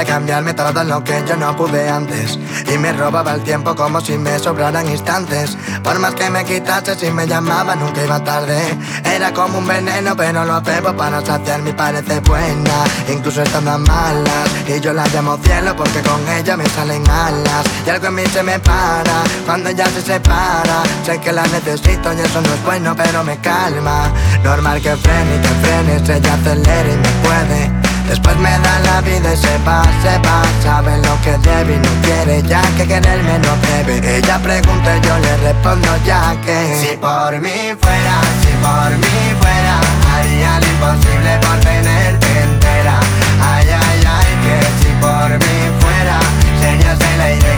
cambiarme 0.05 0.55
todo 0.55 0.85
lo 0.85 1.03
que 1.05 1.23
yo 1.27 1.37
no 1.37 1.57
pude 1.57 1.89
antes. 1.89 2.39
Y 2.73 2.79
me 2.79 2.93
robaba 2.93 3.35
el 3.35 3.43
tiempo 3.43 3.75
como 3.75 4.01
si 4.01 4.17
me 4.19 4.39
sobraran 4.39 4.89
instantes. 4.89 5.57
Por 5.83 5.99
más 5.99 6.15
que 6.15 6.31
me 6.31 6.45
quitase 6.45 6.95
si 6.95 7.11
me 7.11 7.27
llamaba 7.27 7.75
nunca 7.77 8.03
iba 8.05 8.23
tarde. 8.23 8.79
Era 9.05 9.33
como 9.33 9.59
un 9.59 9.67
veneno 9.67 10.17
pero 10.17 10.45
lo 10.45 10.61
bebo 10.61 10.97
para 10.97 11.25
saciar 11.25 11.63
mi 11.63 11.73
parece 11.73 12.21
buena. 12.21 12.85
Incluso 13.09 13.43
estando 13.43 13.79
malas 13.79 14.49
Y 14.67 14.81
yo 14.81 14.93
la 14.93 15.07
llamo 15.09 15.37
cielo 15.43 15.75
porque 15.77 16.01
con 16.03 16.29
ella 16.29 16.57
me 16.57 16.69
salen 16.69 17.09
alas. 17.09 17.65
Y 17.87 17.91
algo 17.91 18.07
en 18.07 18.15
mí 18.15 18.23
se 18.33 18.43
me 18.43 18.59
para 18.61 19.23
cuando 19.45 19.71
ella 19.71 19.87
se 19.87 20.03
separa. 20.03 20.83
Sé 21.05 21.19
que 21.19 21.33
la 21.33 21.43
necesito 21.49 22.13
y 22.13 22.21
eso 22.21 22.41
no 22.41 22.55
es 22.55 22.65
bueno 22.65 22.95
pero 22.97 23.25
me 23.25 23.39
calma. 23.39 24.13
Normal 24.45 24.81
que 24.81 24.97
frene 24.97 25.37
y 25.37 25.41
que 25.41 25.49
frene, 25.49 26.17
ella 26.17 26.35
acelera 26.35 26.93
y 26.93 26.97
me 26.97 27.09
puede 27.23 27.80
Después 28.11 28.37
me 28.39 28.51
da 28.51 28.81
la 28.81 29.01
vida 29.03 29.33
y 29.33 29.37
se 29.37 29.57
va, 29.59 29.85
se 30.03 30.19
va. 30.27 30.43
Sabe 30.65 30.99
lo 30.99 31.15
que 31.23 31.39
debe 31.49 31.77
y 31.77 31.79
no 31.79 31.91
quiere 32.03 32.43
ya 32.43 32.61
que 32.77 32.85
quererme 32.85 33.39
no 33.39 33.55
debe. 33.69 34.19
Ella 34.19 34.37
pregunta 34.41 34.97
y 34.97 35.01
yo 35.07 35.17
le 35.17 35.37
respondo 35.37 35.89
ya 36.05 36.37
que. 36.45 36.77
Si 36.81 36.97
por 36.97 37.41
mí 37.41 37.59
fuera, 37.81 38.17
si 38.43 38.53
por 38.67 38.91
mí 38.99 39.17
fuera 39.39 39.79
Haría 40.13 40.59
lo 40.59 40.67
imposible 40.67 41.39
por 41.41 41.61
tenerte 41.61 42.27
entera. 42.43 42.99
Ay, 43.41 43.67
ay, 43.69 44.03
ay, 44.19 44.31
que 44.43 44.59
si 44.81 44.93
por 45.01 45.31
mí 45.31 45.57
fuera 45.79 46.19
Serías 46.61 46.99
el 47.15 47.21
aire 47.21 47.50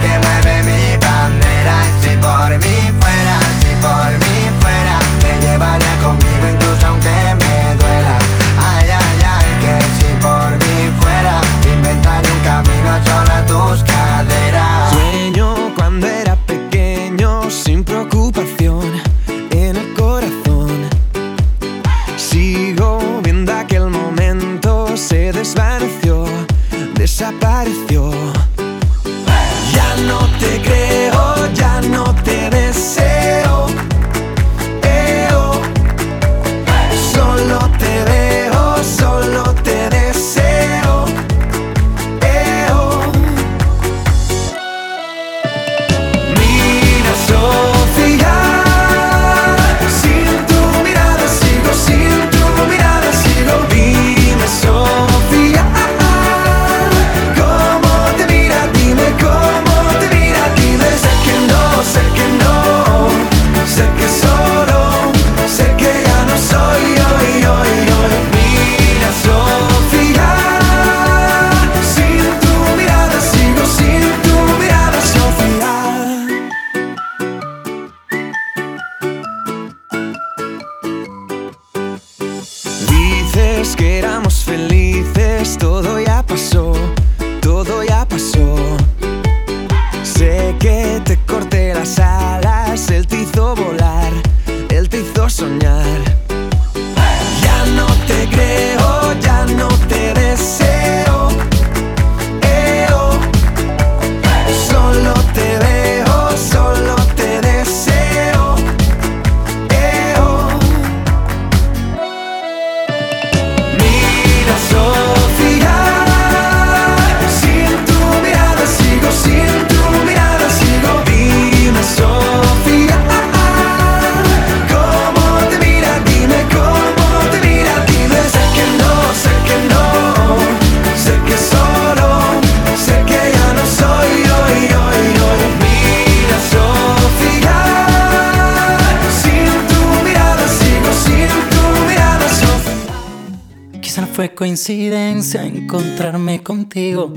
coincidencia 144.63 145.43
encontrarme 145.43 146.41
contigo. 146.41 147.13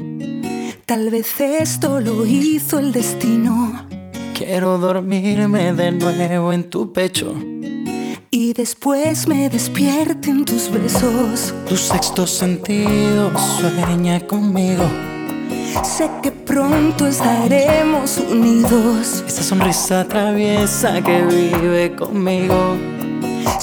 Tal 0.88 1.12
vez 1.12 1.40
esto 1.40 2.00
lo 2.00 2.26
hizo 2.26 2.80
el 2.80 2.92
destino. 2.92 3.86
Quiero 4.34 4.80
dormirme 4.80 5.72
de 5.74 5.92
nuevo 5.92 6.52
en 6.52 6.68
tu 6.72 6.92
pecho. 6.92 7.36
Y 8.32 8.54
después 8.54 9.28
me 9.28 9.48
despierte 9.48 10.32
en 10.32 10.44
tus 10.44 10.72
besos. 10.72 11.54
Tu 11.70 11.78
sexto 11.78 12.26
sentido 12.26 13.32
sueña 13.38 14.20
conmigo. 14.22 14.86
Sé 15.84 16.10
que 16.24 16.32
pronto 16.32 17.06
estaremos 17.06 18.18
unidos. 18.18 19.24
Esa 19.28 19.44
sonrisa 19.44 20.08
traviesa 20.08 21.00
que 21.04 21.22
vive 21.22 21.96
conmigo. 21.96 22.95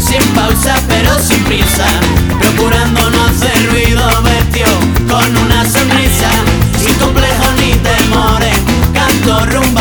Sin 0.00 0.22
pausa 0.34 0.74
pero 0.88 1.16
sin 1.20 1.44
prisa, 1.44 1.84
procurando 2.40 3.10
no 3.10 3.24
hacer 3.26 3.70
ruido, 3.70 4.02
vestido 4.22 4.72
con 5.08 5.36
una 5.36 5.64
sonrisa, 5.64 6.30
sin 6.76 6.94
complejos 6.96 7.54
ni 7.60 7.72
temores, 7.74 8.56
canto 8.92 9.46
rumba 9.46 9.79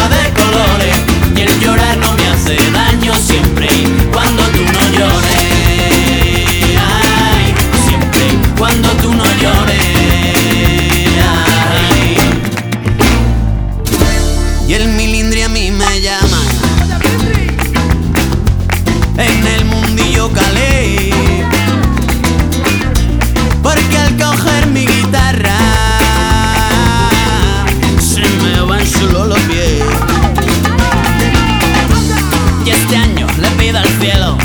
le 33.50 33.56
pido 33.58 33.80
al 33.80 33.88
cielo. 34.00 34.39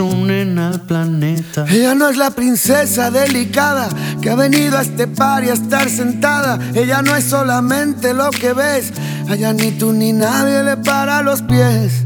Unen 0.00 0.58
al 0.58 0.80
planeta. 0.80 1.64
Ella 1.68 1.94
no 1.94 2.08
es 2.08 2.16
la 2.16 2.30
princesa 2.30 3.10
delicada 3.10 3.88
que 4.20 4.30
ha 4.30 4.34
venido 4.34 4.78
a 4.78 4.82
este 4.82 5.06
par 5.06 5.44
y 5.44 5.50
a 5.50 5.54
estar 5.54 5.88
sentada. 5.88 6.58
Ella 6.74 7.02
no 7.02 7.14
es 7.14 7.24
solamente 7.24 8.14
lo 8.14 8.30
que 8.30 8.52
ves. 8.52 8.92
Allá 9.28 9.52
ni 9.52 9.72
tú 9.72 9.92
ni 9.92 10.12
nadie 10.12 10.62
le 10.62 10.76
para 10.76 11.22
los 11.22 11.42
pies. 11.42 12.04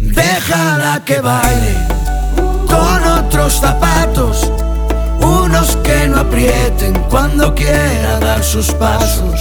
Déjala 0.00 1.02
que 1.04 1.20
baile 1.20 1.76
con 2.66 3.04
otros 3.04 3.60
zapatos. 3.60 4.50
Unos 5.20 5.76
que 5.76 6.08
no 6.08 6.18
aprieten 6.18 6.94
cuando 7.08 7.54
quiera 7.54 8.18
dar 8.20 8.42
sus 8.42 8.72
pasos. 8.72 9.40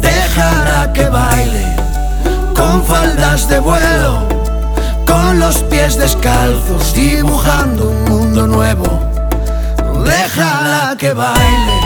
Déjala 0.00 0.92
que 0.92 1.08
baile 1.08 1.76
con 2.54 2.84
faldas 2.84 3.48
de 3.48 3.58
vuelo, 3.58 4.28
con 5.10 5.40
los 5.40 5.62
pies 5.64 5.96
descalzos, 5.96 6.94
dibujando 6.94 7.90
un 7.90 8.04
mundo 8.04 8.46
nuevo. 8.46 8.86
Déjala 10.04 10.96
que 10.96 11.12
baile. 11.12 11.78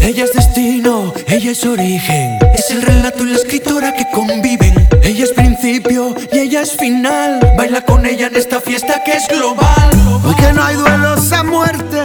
Ella 0.00 0.24
es 0.24 0.32
destino, 0.32 1.14
ella 1.28 1.52
es 1.52 1.64
origen. 1.64 2.38
Es 2.54 2.70
el 2.70 2.82
relato 2.82 3.22
y 3.22 3.30
la 3.30 3.36
escritora 3.36 3.94
que 3.94 4.04
conviven. 4.12 4.74
Ella 5.02 5.24
es 5.24 5.32
principio 5.32 6.14
y 6.32 6.38
ella 6.38 6.62
es 6.62 6.72
final. 6.72 7.40
Baila 7.56 7.82
con 7.82 8.04
ella 8.06 8.26
en 8.26 8.36
esta 8.36 8.60
fiesta 8.60 9.02
que 9.04 9.12
es 9.12 9.28
global. 9.28 9.90
Hoy 10.24 10.34
que 10.34 10.52
no 10.52 10.62
hay 10.64 10.76
duelos 10.76 11.32
a 11.32 11.42
muerte, 11.42 12.00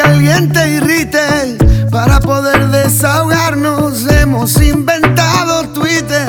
que 0.00 0.08
alguien 0.08 0.52
te 0.52 0.70
irrite, 0.70 1.58
para 1.90 2.20
poder 2.20 2.68
desahogarnos 2.68 4.06
hemos 4.06 4.60
inventado 4.60 5.68
Twitter. 5.72 6.28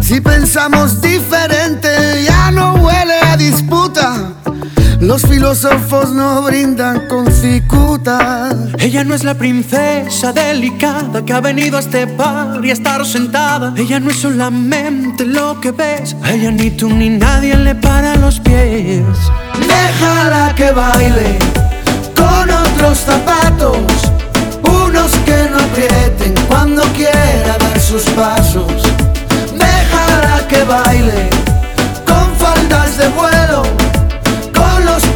Si 0.00 0.20
pensamos 0.20 1.00
diferente, 1.00 2.24
ya 2.24 2.50
no 2.50 2.74
huele 2.74 3.14
a 3.22 3.36
disputa. 3.36 4.32
Los 5.00 5.22
filósofos 5.22 6.12
no 6.12 6.42
brindan 6.42 7.08
con 7.08 7.30
cicuta. 7.32 8.50
Ella 8.78 9.04
no 9.04 9.14
es 9.14 9.24
la 9.24 9.34
princesa 9.34 10.32
delicada 10.32 11.24
que 11.24 11.32
ha 11.32 11.40
venido 11.40 11.76
a 11.78 11.80
este 11.80 12.06
par 12.06 12.64
y 12.64 12.70
a 12.70 12.72
estar 12.72 13.04
sentada. 13.04 13.72
Ella 13.76 13.98
no 13.98 14.10
es 14.10 14.16
solamente 14.16 15.24
lo 15.24 15.60
que 15.60 15.72
ves. 15.72 16.16
A 16.22 16.32
ella 16.32 16.50
ni 16.50 16.70
tú 16.70 16.88
ni 16.88 17.08
nadie 17.08 17.56
le 17.56 17.74
para 17.74 18.16
los 18.16 18.40
pies. 18.40 19.04
Déjala 19.68 20.54
que 20.54 20.70
baile 20.70 21.69
otros 22.80 22.98
zapatos. 22.98 23.76
Unos 24.62 25.12
que 25.26 25.48
no 25.50 25.58
aprieten 25.58 26.34
cuando 26.48 26.82
quiera 26.94 27.58
dar 27.58 27.80
sus 27.80 28.02
pasos. 28.10 28.72
Déjala 29.52 30.46
que 30.48 30.64
baile 30.64 31.28
con 32.06 32.34
faldas 32.36 32.96
de 32.96 33.08
vuelo 33.08 33.62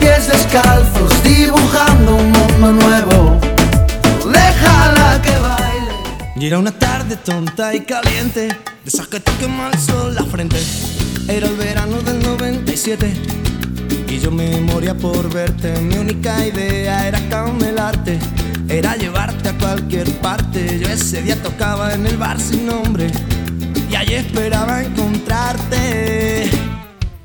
pies 0.00 0.28
descalzos 0.28 1.22
dibujando 1.22 2.16
un 2.16 2.32
mundo 2.32 2.72
nuevo. 2.72 3.40
Déjala 4.30 5.20
que 5.22 5.36
baile. 5.38 5.94
Y 6.36 6.46
era 6.46 6.58
una 6.58 6.72
tarde 6.72 7.16
tonta 7.16 7.74
y 7.74 7.80
caliente, 7.80 8.48
de 8.48 8.88
esas 8.88 9.08
que 9.08 9.20
te 9.20 9.32
quema 9.36 9.70
sol 9.78 10.14
la 10.14 10.24
frente. 10.24 10.58
Era 11.28 11.46
el 11.46 11.56
verano 11.56 11.96
del 12.02 12.22
97 12.22 13.44
y 14.08 14.18
yo 14.18 14.30
me 14.30 14.60
moría 14.60 14.94
por 14.94 15.32
verte. 15.32 15.80
Mi 15.80 15.96
única 15.96 16.46
idea 16.46 17.08
era 17.08 17.20
camelarte, 17.28 18.18
era 18.68 18.96
llevarte 18.96 19.48
a 19.50 19.58
cualquier 19.58 20.10
parte. 20.18 20.78
Yo 20.80 20.88
ese 20.88 21.22
día 21.22 21.40
tocaba 21.42 21.94
en 21.94 22.06
el 22.06 22.16
bar 22.16 22.40
sin 22.40 22.66
nombre 22.66 23.10
y 23.90 23.94
allí 23.94 24.14
esperaba 24.14 24.82
encontrarte. 24.82 26.50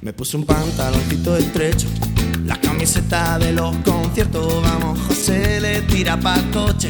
Me 0.02 0.14
puse 0.14 0.38
un 0.38 0.46
pantaloncito 0.46 1.36
estrecho 1.38 1.88
la 2.50 2.60
camiseta 2.60 3.38
de 3.38 3.52
los 3.54 3.76
conciertos, 3.86 4.64
vamos, 4.64 4.98
José 5.08 5.62
le 5.62 5.84
tira 5.84 6.20
pa' 6.20 6.42
coche, 6.52 6.90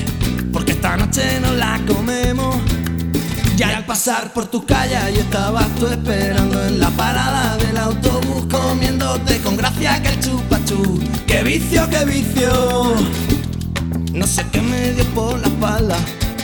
porque 0.53 0.71
esta 0.71 0.95
noche 0.95 1.37
no 1.41 1.51
la 1.51 1.81
comemos. 1.85 2.55
Ya 3.59 3.75
al 3.75 3.85
pasar 3.85 4.31
por 4.31 4.47
tu 4.47 4.65
calle 4.65 4.95
y 5.13 5.19
estabas 5.19 5.67
tú 5.75 5.87
esperando 5.87 6.65
en 6.65 6.79
la 6.79 6.89
parada 6.91 7.57
del 7.57 7.75
autobús 7.75 8.45
comiéndote 8.49 9.39
con 9.39 9.57
gracia 9.57 10.01
que 10.01 10.07
el 10.07 10.19
chupachú. 10.21 11.03
¡Qué 11.27 11.43
vicio, 11.43 11.85
qué 11.89 12.05
vicio! 12.05 12.95
No 14.13 14.25
sé 14.25 14.45
qué 14.53 14.61
me 14.61 14.93
dio 14.93 15.03
por 15.13 15.37
la 15.41 15.47
espalda 15.47 15.97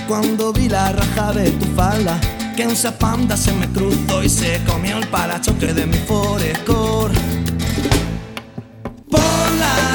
cuando 0.10 0.52
vi 0.52 0.68
la 0.68 0.92
raja 0.92 1.32
de 1.32 1.52
tu 1.52 1.66
falda. 1.68 2.20
Que 2.58 2.68
un 2.68 2.76
zapanda 2.76 3.38
se 3.38 3.54
me 3.54 3.70
cruzó 3.70 4.22
y 4.22 4.28
se 4.28 4.60
comió 4.66 4.98
el 4.98 5.08
parachoque 5.08 5.74
de 5.74 5.86
mi 5.86 5.98
Forescore. 6.00 7.14
Por 9.10 9.52
la 9.58 9.95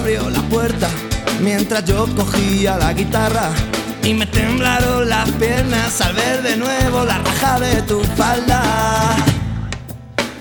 Abrió 0.00 0.30
la 0.30 0.40
puerta 0.48 0.88
mientras 1.42 1.84
yo 1.84 2.06
cogía 2.16 2.78
la 2.78 2.94
guitarra. 2.94 3.50
Y 4.02 4.14
me 4.14 4.24
temblaron 4.24 5.06
las 5.10 5.28
piernas 5.32 6.00
al 6.00 6.14
ver 6.14 6.40
de 6.40 6.56
nuevo 6.56 7.04
la 7.04 7.18
raja 7.18 7.60
de 7.60 7.82
tu 7.82 8.02
falda. 8.16 8.62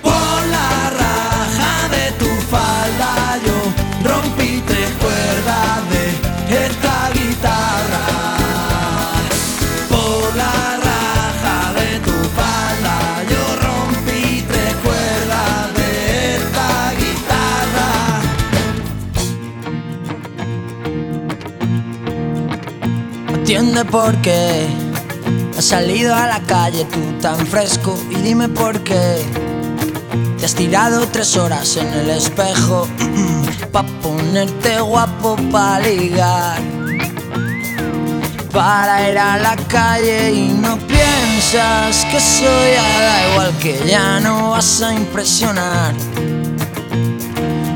Por 0.01 0.13
la 0.13 0.89
raja 1.01 1.89
de 1.91 2.11
tu 2.13 2.29
falda 2.49 3.37
yo 3.45 4.09
rompí 4.09 4.63
tres 4.65 4.91
cuerdas 5.01 5.89
de 5.89 6.65
esta 6.65 7.09
guitarra. 7.13 8.08
Entiende 23.59 23.83
por 23.91 24.15
qué 24.21 24.67
has 25.57 25.65
salido 25.65 26.15
a 26.15 26.27
la 26.27 26.39
calle 26.41 26.85
tú 26.85 26.99
tan 27.21 27.45
fresco 27.45 27.97
y 28.09 28.15
dime 28.15 28.47
por 28.47 28.79
qué 28.83 29.21
te 30.37 30.45
has 30.45 30.55
tirado 30.55 31.05
tres 31.07 31.35
horas 31.35 31.75
en 31.75 31.87
el 31.93 32.09
espejo 32.09 32.87
pa 33.73 33.83
ponerte 34.01 34.79
guapo 34.79 35.35
pa 35.51 35.79
ligar. 35.79 36.61
Para 38.53 39.09
ir 39.09 39.17
a 39.17 39.37
la 39.37 39.55
calle 39.67 40.31
y 40.31 40.47
no 40.49 40.77
piensas 40.77 42.05
que 42.11 42.19
soy 42.19 42.71
da 42.75 43.31
igual 43.31 43.57
que 43.59 43.83
ya 43.85 44.21
no 44.21 44.51
vas 44.51 44.81
a 44.81 44.93
impresionar 44.93 45.93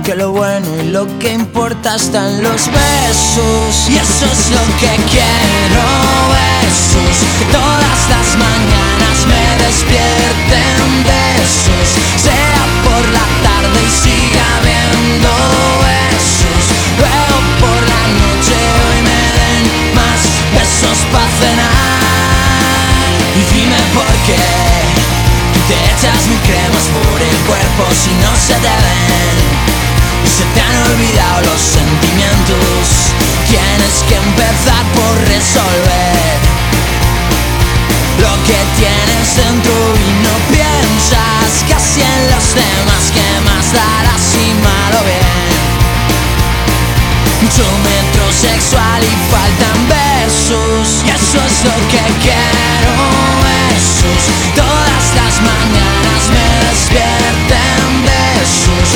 que 0.03 0.15
lo 0.15 0.31
bueno 0.31 0.67
y 0.81 0.87
lo 0.89 1.07
que 1.19 1.31
importa 1.31 1.95
está 1.95 2.27
en 2.29 2.43
los 2.43 2.67
besos. 2.67 3.89
Y 3.89 3.95
eso 3.95 4.25
es 4.25 4.51
lo 4.51 4.63
que 4.79 4.91
quiero 5.11 5.85
besos. 6.35 7.15
Que 7.39 7.45
todas 7.45 7.99
las 8.09 8.27
mañanas 8.37 9.17
me 9.31 9.43
despierten 9.63 11.03
besos. 11.07 11.87
Sea 12.21 12.63
por 12.83 13.03
la 13.15 13.25
tarde 13.47 13.79
y 13.79 13.91
siga 14.03 14.47
viendo 14.67 15.31
besos. 15.87 16.63
Luego 16.99 17.35
por 17.61 17.79
la 17.93 18.03
noche 18.23 18.55
hoy 18.83 18.99
me 19.07 19.23
den 19.39 19.95
más 19.95 20.21
besos 20.57 20.99
para 21.13 21.31
cenar. 21.39 22.03
Y 23.39 23.41
dime 23.55 23.79
por 23.95 24.11
qué 24.27 24.43
te 25.67 25.75
echas 25.91 26.27
mi 26.27 26.37
cremas 26.47 26.85
por 26.91 27.21
el 27.21 27.37
cuerpo 27.47 27.83
si 27.93 28.11
no 28.21 28.35
se 28.35 28.53
te 28.55 28.67
ven 28.67 29.82
se 30.27 30.43
te 30.53 30.61
han 30.61 30.77
olvidado 30.91 31.41
los 31.41 31.61
sentimientos. 31.61 33.13
Tienes 33.47 33.95
que 34.07 34.15
empezar 34.15 34.83
por 34.95 35.13
resolver 35.27 36.37
lo 38.19 38.33
que 38.47 38.59
tienes 38.77 39.35
dentro 39.35 39.73
y 39.95 40.07
no 40.25 40.33
piensas 40.49 41.63
así 41.75 42.01
en 42.01 42.31
los 42.31 42.55
demás 42.55 43.11
que 43.13 43.27
más 43.43 43.65
darás 43.73 44.21
si 44.31 44.53
mal 44.63 44.93
o 44.99 45.03
bien. 45.03 45.53
Mucho 47.41 47.65
metrosexual 47.83 49.03
y 49.03 49.13
faltan 49.31 49.79
versos 49.89 51.03
y 51.05 51.09
eso 51.09 51.37
es 51.49 51.55
lo 51.65 51.75
que 51.91 52.03
quiero. 52.23 52.93
Besos 53.43 54.23
todas 54.55 55.05
las 55.19 55.35
mañanas 55.41 56.21
me 56.33 56.47
despierten 56.69 57.83
besos, 58.07 58.87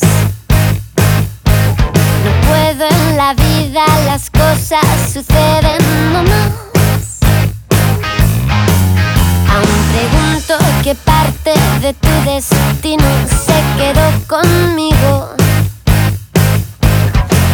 No 0.00 0.08
puedo 2.48 2.86
en 2.86 3.16
la 3.18 3.34
vida, 3.34 3.84
las 4.06 4.30
cosas 4.30 4.80
suceden 5.12 6.12
nomás. 6.14 6.50
Aún 9.50 9.80
pregunto 9.92 10.56
qué 10.82 10.94
parte 10.94 11.52
de 11.82 11.92
tu 11.92 12.08
destino 12.24 13.04
se 13.28 13.62
quedó 13.76 14.10
conmigo. 14.26 15.34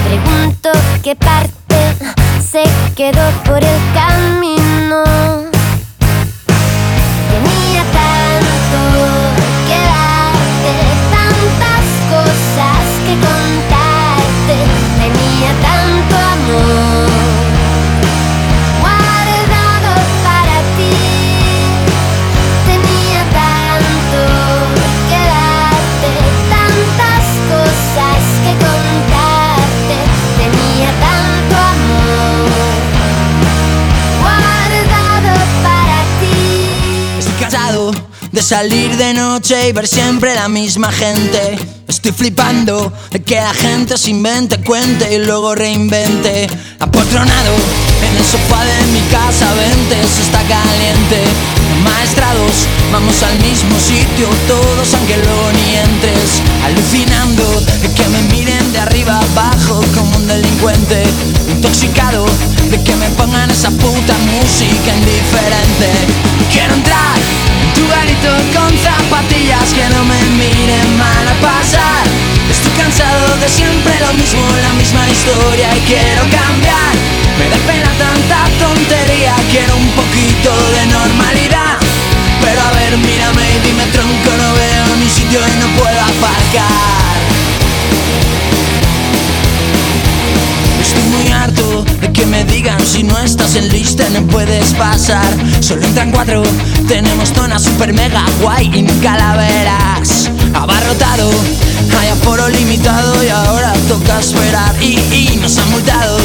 Pregunto 0.05 0.71
qué 1.03 1.17
parte 1.17 1.97
se 2.41 2.63
quedó 2.95 3.31
por 3.45 3.65
el 3.65 3.81
camino. 3.95 4.58
De 38.39 38.43
salir 38.45 38.97
de 38.97 39.15
noche 39.15 39.69
y 39.69 39.73
ver 39.73 39.89
siempre 39.89 40.33
la 40.33 40.49
misma 40.49 40.93
gente. 40.93 41.59
Estoy 41.89 42.13
flipando 42.13 42.93
de 43.11 43.21
que 43.21 43.35
la 43.35 43.53
gente 43.53 43.99
se 43.99 44.11
invente, 44.11 44.59
cuente 44.63 45.13
y 45.13 45.19
luego 45.19 45.57
reinvente. 45.57 46.47
Apotronado 46.79 47.57
en 48.03 48.17
el 48.17 48.25
sofá 48.25 48.65
de 48.65 48.87
mi 48.93 49.01
casa, 49.11 49.47
vente, 49.55 49.97
se 50.07 50.23
está 50.23 50.39
caliente. 50.47 51.23
Maestrados, 51.83 52.67
vamos 52.93 53.23
al 53.23 53.39
mismo 53.41 53.79
sitio, 53.79 54.29
todos 54.47 54.95
aunque 54.95 55.17
luego 55.17 55.53
ni 55.53 55.77
entres. 55.77 56.43
Alucinando 56.65 57.45
de 57.83 57.93
que 57.95 58.09
me 58.09 58.23
miren 58.35 58.73
de 58.73 58.81
arriba 58.81 59.19
abajo 59.33 59.81
como 59.95 60.17
un 60.17 60.27
delincuente. 60.27 61.03
Intoxicado 61.51 62.27
de 62.71 62.83
que 62.83 62.95
me 62.97 63.09
pongan 63.11 63.51
esa 63.51 63.71
puta 63.71 64.15
música 64.33 64.95
indiferente. 64.95 65.91
Quiero 66.53 66.75
entrar 66.75 67.19
en 67.63 67.75
tu 67.75 67.89
garito 67.89 68.31
con 68.55 68.71
zapatillas 68.79 69.73
que 69.73 69.89
no 69.95 70.05
me 70.05 70.21
miren 70.37 70.99
mal 70.99 71.29
a 71.29 71.35
pasar. 71.41 72.28
Estoy 72.51 72.73
cansado 72.77 73.37
de 73.37 73.49
siempre 73.49 73.93
lo 74.01 74.13
mismo, 74.15 74.41
la 74.63 74.73
misma 74.75 75.09
historia 75.09 75.69
y 75.77 75.81
quiero 75.81 76.23
cambiar. 76.23 76.95
Me 77.39 77.49
da 77.49 77.59
pena 77.67 77.91
tanta 77.99 78.49
tontería, 78.59 79.35
quiero 79.51 79.77
un 79.77 79.91
poquito 79.93 80.51
de 80.75 80.87
normalidad. 80.87 81.77
Pero 82.41 82.61
a 82.61 82.71
ver, 82.73 82.97
mírame 82.99 83.45
y 83.57 83.59
dime 83.67 83.85
tronco, 83.93 84.31
no 84.37 84.55
veo 84.55 84.97
ni 84.97 85.09
sitio 85.09 85.41
y 85.41 85.61
no 85.61 85.67
puedo 85.81 86.01
aparcar. 86.01 86.99
Estoy 90.81 91.03
muy 91.03 91.33
harto 91.33 91.85
de 92.01 92.13
que 92.13 92.25
me 92.27 92.45
digan 92.45 92.85
si 92.85 93.03
no 93.03 93.19
estás 93.19 93.57
en 93.57 93.69
lista 93.69 94.09
no 94.11 94.27
puedes 94.27 94.73
pasar. 94.75 95.27
Solo 95.61 95.83
entran 95.83 96.11
cuatro, 96.11 96.43
tenemos 96.87 97.31
zona 97.35 97.59
super 97.59 97.93
mega 97.93 98.25
guay 98.41 98.71
y 98.75 98.83
ni 98.83 98.93
calaveras. 99.01 100.31
Abarrotado, 100.59 101.31
hay 102.01 102.09
aforo 102.09 102.49
limitado 102.49 103.23
y 103.23 103.29
ahora 103.29 103.73
toca 103.89 104.19
esperar. 104.19 104.75
Y, 104.83 104.99
y 105.15 105.39
nos 105.41 105.57
han 105.57 105.71
multado 105.71 106.19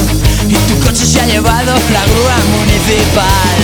y 0.50 0.56
tu 0.68 0.80
coche 0.80 1.06
se 1.06 1.22
ha 1.22 1.26
llevado 1.28 1.74
la 1.94 2.04
grúa 2.06 2.38
municipal. 2.58 3.58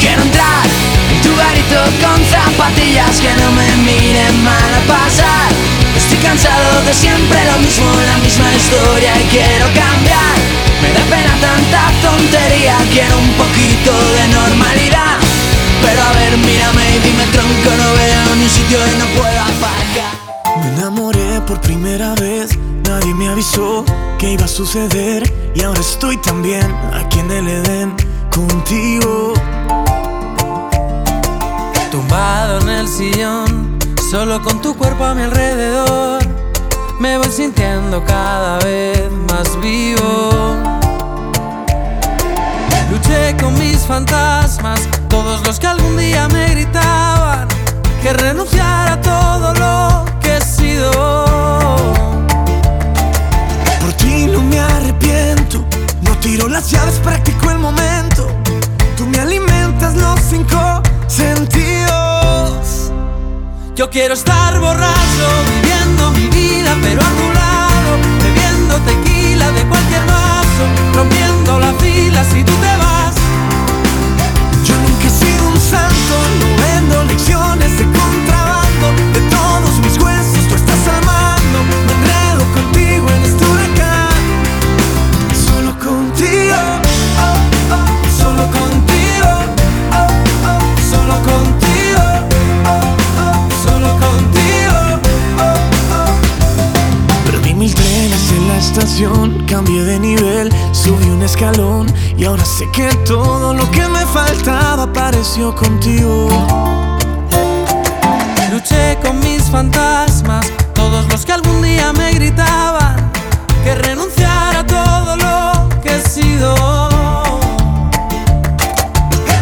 Quiero 0.00 0.22
entrar 0.22 0.64
en 1.12 1.20
tu 1.20 1.36
garito 1.36 1.80
con 2.00 2.16
zapatillas 2.24 3.20
que 3.20 3.32
no 3.42 3.52
me 3.52 3.68
miren 3.84 4.42
mal 4.42 4.72
a 4.72 4.82
pasar. 4.88 5.52
Estoy 5.94 6.18
cansado 6.18 6.82
de 6.86 6.94
siempre 6.94 7.38
lo 7.52 7.58
mismo, 7.60 7.86
la 8.08 8.16
misma 8.24 8.48
historia 8.56 9.12
y 9.20 9.24
quiero 9.28 9.66
cambiar. 9.76 10.36
Me 10.80 10.92
da 10.96 11.04
pena 11.12 11.36
tanta 11.44 11.92
tontería, 12.00 12.76
quiero 12.90 13.18
un 13.18 13.32
poquito 13.36 13.92
de 14.16 14.28
normalidad. 14.28 15.25
Pero 15.86 16.02
a 16.02 16.12
ver, 16.14 16.36
mírame 16.38 16.96
y 16.96 16.98
dime 16.98 17.24
tronco, 17.32 17.70
no 17.78 17.92
veo 17.94 18.36
ni 18.36 18.48
sitio 18.48 18.78
y 18.78 18.98
no 18.98 19.06
puedo 19.20 19.40
aparcar. 19.40 20.12
Me 20.60 20.68
enamoré 20.74 21.40
por 21.46 21.60
primera 21.60 22.14
vez, 22.16 22.58
nadie 22.88 23.14
me 23.14 23.28
avisó 23.28 23.84
que 24.18 24.32
iba 24.32 24.46
a 24.46 24.48
suceder 24.48 25.52
y 25.54 25.62
ahora 25.62 25.80
estoy 25.80 26.16
también 26.16 26.74
aquí 26.92 27.20
en 27.20 27.30
el 27.30 27.46
Edén 27.48 27.94
contigo. 28.30 29.34
Tumbado 31.92 32.60
en 32.62 32.68
el 32.68 32.88
sillón, 32.88 33.78
solo 34.10 34.42
con 34.42 34.60
tu 34.60 34.76
cuerpo 34.76 35.04
a 35.04 35.14
mi 35.14 35.22
alrededor, 35.22 36.20
me 36.98 37.16
voy 37.16 37.30
sintiendo 37.30 38.04
cada 38.04 38.58
vez 38.58 39.08
más 39.28 39.60
vivo. 39.60 40.75
Luché 43.06 43.36
con 43.36 43.56
mis 43.58 43.78
fantasmas, 43.86 44.80
todos 45.08 45.46
los 45.46 45.60
que 45.60 45.66
algún 45.68 45.96
día 45.96 46.26
me 46.28 46.48
gritaban 46.50 47.46
que 48.02 48.12
renunciara 48.12 48.94
a 48.94 49.00
todo 49.00 49.54
lo 49.54 50.04
que 50.20 50.36
he 50.36 50.40
sido. 50.40 50.90
Por 53.80 53.92
ti 53.92 54.26
no 54.26 54.42
me 54.42 54.58
arrepiento, 54.58 55.64
no 56.02 56.16
tiro 56.18 56.48
las 56.48 56.68
llaves, 56.70 56.98
practico 56.98 57.50
el 57.50 57.58
momento. 57.58 58.26
Tú 58.96 59.06
me 59.06 59.20
alimentas 59.20 59.94
los 59.94 60.18
cinco 60.20 60.82
sentidos. 61.06 62.90
Yo 63.76 63.88
quiero 63.88 64.14
estar 64.14 64.58
borracho, 64.58 65.26
viviendo 65.62 66.10
mi 66.10 66.26
vida, 66.28 66.76
pero 66.82 67.02
a 67.02 67.10
tu 67.10 67.32
lado, 67.34 67.98
bebiendo 68.20 68.74
tequila 68.80 69.52
de 69.52 69.62
cualquier 69.68 70.04
vaso, 70.06 70.64
rompiendo 70.94 71.60
la 71.60 71.72
fila 71.74 72.24
si 72.24 72.42
tú 72.42 72.52
te 72.54 72.76
vas. 72.78 72.85
Estación, 98.78 99.46
cambié 99.46 99.84
de 99.84 99.98
nivel, 99.98 100.52
subí 100.72 101.08
un 101.08 101.22
escalón 101.22 101.86
y 102.18 102.26
ahora 102.26 102.44
sé 102.44 102.68
que 102.72 102.86
todo 103.06 103.54
lo 103.54 103.70
que 103.70 103.88
me 103.88 104.04
faltaba 104.04 104.82
apareció 104.82 105.54
contigo. 105.54 106.28
Luché 108.52 108.98
con 109.02 109.18
mis 109.20 109.44
fantasmas, 109.44 110.46
todos 110.74 111.08
los 111.08 111.24
que 111.24 111.32
algún 111.32 111.62
día 111.62 111.90
me 111.94 112.12
gritaban 112.12 113.10
que 113.64 113.74
renunciara 113.76 114.60
a 114.60 114.66
todo 114.66 115.16
lo 115.16 115.80
que 115.80 115.96
he 115.96 116.00
sido. 116.02 116.54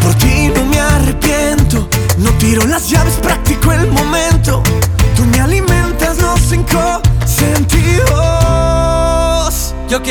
Por 0.01 0.15
ti 0.15 0.49
no 0.55 0.65
me 0.67 0.79
arrepiento, 0.79 1.89
no 2.19 2.31
tiro 2.39 2.65
las 2.67 2.89
llaves, 2.89 3.15
practico 3.15 3.44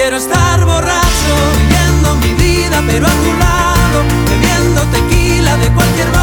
quiero 0.03 0.17
estar 0.17 0.65
borracho, 0.65 1.33
viviendo 1.59 2.15
mi 2.15 2.33
vida, 2.33 2.83
pero 2.85 3.07
a 3.07 3.09
tu 3.09 3.33
lado, 3.39 4.03
bebiendo 4.29 4.81
tequila 4.91 5.55
de 5.55 5.67
cualquier 5.69 6.11
vaso, 6.11 6.22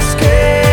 no 0.00 0.67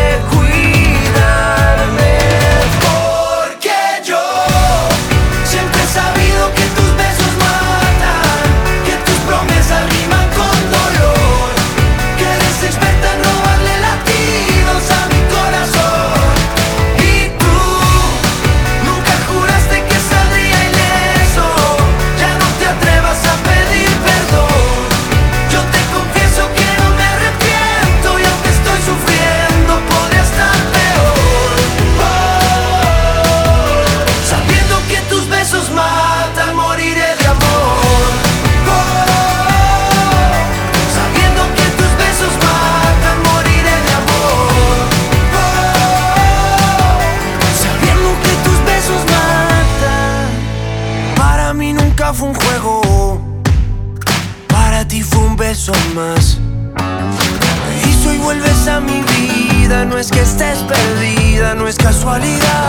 es 61.75 61.83
casualidad. 61.83 62.64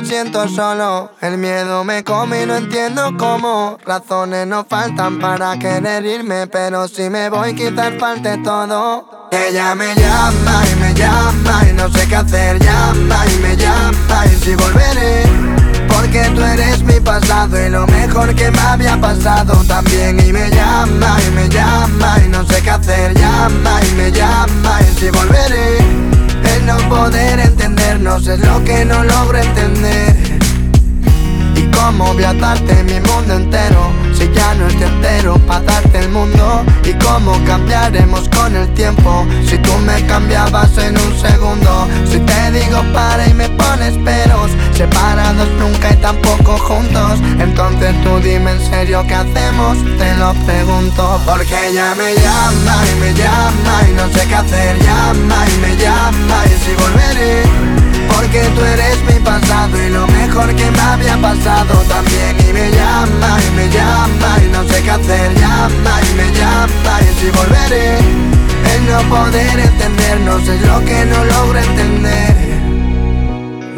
Me 0.00 0.06
siento 0.06 0.48
solo. 0.48 1.10
El 1.20 1.38
miedo 1.38 1.84
me 1.84 2.02
come 2.02 2.42
y 2.42 2.46
no 2.46 2.56
entiendo 2.56 3.14
cómo. 3.18 3.78
Razones 3.84 4.46
no 4.46 4.64
faltan 4.64 5.18
para 5.18 5.58
querer 5.58 6.04
irme, 6.06 6.46
pero 6.46 6.88
si 6.88 7.10
me 7.10 7.28
voy 7.28 7.54
quizás 7.54 7.92
falte 7.98 8.38
todo. 8.38 9.28
Ella 9.30 9.74
me 9.74 9.94
llama 9.94 10.62
y 10.70 10.80
me 10.80 10.94
llama 10.94 11.62
y 11.68 11.72
no 11.74 11.90
sé 11.90 12.06
qué 12.08 12.16
hacer. 12.16 12.58
Llama 12.58 13.24
y 13.26 13.38
me 13.42 13.56
llama 13.56 14.26
y 14.26 14.36
si 14.42 14.54
volveré. 14.54 15.24
Porque 15.88 16.22
tú 16.34 16.42
eres 16.42 16.82
mi 16.84 16.98
pasado 17.00 17.60
y 17.60 17.68
lo 17.68 17.86
mejor 17.86 18.34
que 18.34 18.50
me 18.50 18.60
había 18.60 18.98
pasado 19.00 19.62
también. 19.66 20.18
Y 20.20 20.32
me 20.32 20.48
llama 20.50 21.16
y 21.26 21.30
me 21.32 21.48
llama 21.48 22.16
y 22.24 22.28
no 22.28 22.46
sé 22.46 22.62
qué 22.62 22.70
hacer. 22.70 23.14
Llama 23.14 23.80
y 23.82 23.94
me 23.94 24.10
llama 24.10 24.80
y 24.80 24.98
si 24.98 25.10
volveré. 25.10 26.21
No 26.66 26.76
poder 26.88 27.40
entendernos 27.40 28.26
es 28.26 28.40
lo 28.40 28.62
que 28.64 28.84
no 28.84 29.02
logro 29.02 29.38
entender. 29.38 30.16
Y 31.56 31.62
cómo 31.76 32.12
voy 32.14 32.24
a 32.24 32.32
darte 32.32 32.82
mi 32.84 32.98
mundo 33.00 33.34
entero 33.34 33.92
Si 34.16 34.30
ya 34.32 34.54
no 34.54 34.66
estoy 34.66 34.84
entero 34.84 35.34
cómo 37.24 37.44
cambiaremos 37.44 38.28
con 38.28 38.54
el 38.56 38.68
tiempo 38.74 39.26
Si 39.46 39.56
tú 39.58 39.72
me 39.84 40.04
cambiabas 40.06 40.76
en 40.78 40.96
un 40.98 41.18
segundo. 41.20 41.88
Si 42.10 42.18
te 42.18 42.50
digo 42.50 42.82
para 42.92 43.26
y 43.26 43.34
me 43.34 43.48
pones 43.50 43.94
peros 43.98 44.50
Separados 44.74 45.48
nunca 45.58 45.92
y 45.92 45.96
tampoco 45.96 46.58
juntos. 46.58 47.20
Entonces 47.38 47.94
tú 48.02 48.18
dime 48.20 48.52
en 48.52 48.60
serio 48.60 49.04
qué 49.06 49.14
hacemos 49.14 49.78
Te 49.98 50.16
lo 50.16 50.34
pregunto. 50.46 51.20
Porque 51.24 51.68
ella 51.68 51.94
me 51.94 52.14
llama 52.14 52.76
y 52.90 53.00
me 53.00 53.14
llama 53.14 53.88
Y 53.88 53.92
no 53.92 54.08
sé 54.08 54.26
qué 54.26 54.34
hacer. 54.34 54.78
Llama 54.78 55.36
y 55.48 55.58
me 55.60 55.76
llama 55.76 56.44
y 56.46 56.64
si 56.64 56.74
volveré 56.74 57.81
porque 58.14 58.40
tú 58.54 58.60
eres 58.64 58.98
mi 59.04 59.18
pasado 59.20 59.82
y 59.82 59.90
lo 59.90 60.06
mejor 60.06 60.54
que 60.54 60.70
me 60.70 60.80
había 60.80 61.16
pasado 61.20 61.74
también. 61.88 62.36
Y 62.48 62.52
me 62.52 62.70
llama 62.70 63.38
y 63.46 63.50
me 63.56 63.68
llama 63.68 64.30
y 64.44 64.48
no 64.48 64.62
sé 64.68 64.82
qué 64.82 64.90
hacer. 64.90 65.34
Llama 65.34 65.94
y 66.08 66.14
me 66.14 66.28
llama 66.38 66.92
y 67.00 67.20
si 67.20 67.30
volveré. 67.30 67.98
El 68.74 68.86
no 68.86 69.00
poder 69.14 69.58
entendernos 69.58 70.48
es 70.48 70.60
lo 70.62 70.84
que 70.84 71.04
no 71.06 71.24
logro 71.24 71.58
entender 71.58 72.51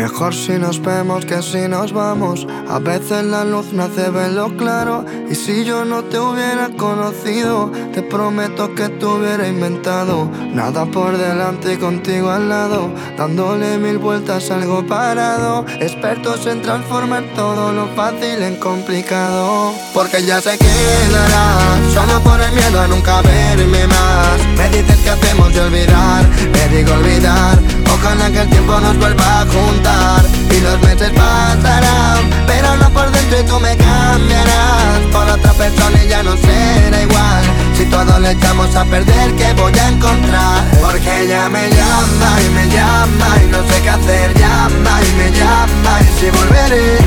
Mejor 0.05 0.35
si 0.35 0.59
nos 0.59 0.83
vemos 0.83 1.25
que 1.25 1.41
si 1.41 1.67
nos 1.67 1.95
vamos. 1.95 2.47
A 2.69 2.79
veces 2.79 3.25
la 3.25 3.43
luz 3.43 3.73
me 3.73 3.85
hace 3.85 4.11
verlo 4.11 4.55
claro. 4.55 5.03
Y 5.31 5.35
si 5.35 5.65
yo 5.65 5.87
no 5.87 6.05
te 6.05 6.19
hubiera 6.19 6.69
conocido, 6.77 7.73
te 7.95 8.03
prometo 8.03 8.75
que 8.75 8.91
te 8.91 9.07
hubiera 9.07 9.49
inventado. 9.49 10.31
Nada 10.53 10.85
por 10.85 11.17
delante 11.17 11.73
y 11.73 11.77
contigo 11.79 12.29
al 12.29 12.51
lado. 12.51 12.91
Dándole 13.17 13.79
mil 13.79 13.97
vueltas 13.97 14.51
algo 14.51 14.87
parado. 14.87 15.65
Expertos 15.81 16.45
en 16.49 16.61
transformar 16.61 17.25
todo 17.35 17.73
lo 17.73 17.87
fácil 17.97 18.43
en 18.43 18.57
complicado. 18.57 19.73
Porque 19.95 20.23
ya 20.23 20.39
se 20.39 20.59
quedará. 20.59 21.79
Solo 21.95 22.21
por 22.21 22.39
el 22.43 22.53
miedo 22.53 22.79
a 22.79 22.89
nunca 22.89 23.23
verme 23.23 23.87
más. 23.87 24.39
Me 24.59 24.69
dices 24.69 24.99
que 24.99 25.09
hacemos 25.09 25.55
de 25.55 25.61
olvidar. 25.63 26.29
Me 26.53 26.77
digo 26.77 26.93
olvidar. 26.93 27.84
Ojalá 27.93 28.31
que 28.31 28.41
el 28.41 28.49
tiempo 28.49 28.81
nos 28.81 28.99
vuelva 28.99 29.41
a 29.41 29.47
juntar 29.47 30.25
Y 30.51 30.61
los 30.61 30.81
meses 30.83 31.11
pasarán 31.11 32.31
Pero 32.47 32.77
no 32.77 32.91
por 32.91 33.11
dentro 33.11 33.41
y 33.41 33.45
tú 33.45 33.61
me 33.61 33.77
cambiarás. 33.77 35.01
Por 35.13 35.29
otra 35.29 35.53
persona 35.53 36.05
y 36.05 36.09
ya 36.09 36.23
no 36.23 36.37
será 36.37 37.03
igual. 37.03 37.45
Si 37.77 37.85
todo 37.87 38.19
le 38.21 38.33
echamos 38.33 38.75
a 38.77 38.85
perder, 38.85 39.35
¿qué 39.35 39.53
voy 39.55 39.73
a 39.79 39.89
encontrar? 39.89 40.65
Porque 40.81 41.23
ella 41.23 41.49
me 41.49 41.69
llama 41.71 42.29
y 42.41 42.49
me 42.51 42.69
llama 42.69 43.27
Y 43.43 43.47
no 43.49 43.59
sé 43.69 43.83
qué 43.83 43.91
hacer, 43.91 44.35
llama 44.35 45.01
y 45.03 45.13
me 45.19 45.31
llama 45.39 46.01
Y 46.01 46.21
si 46.21 46.31
volveré 46.31 46.99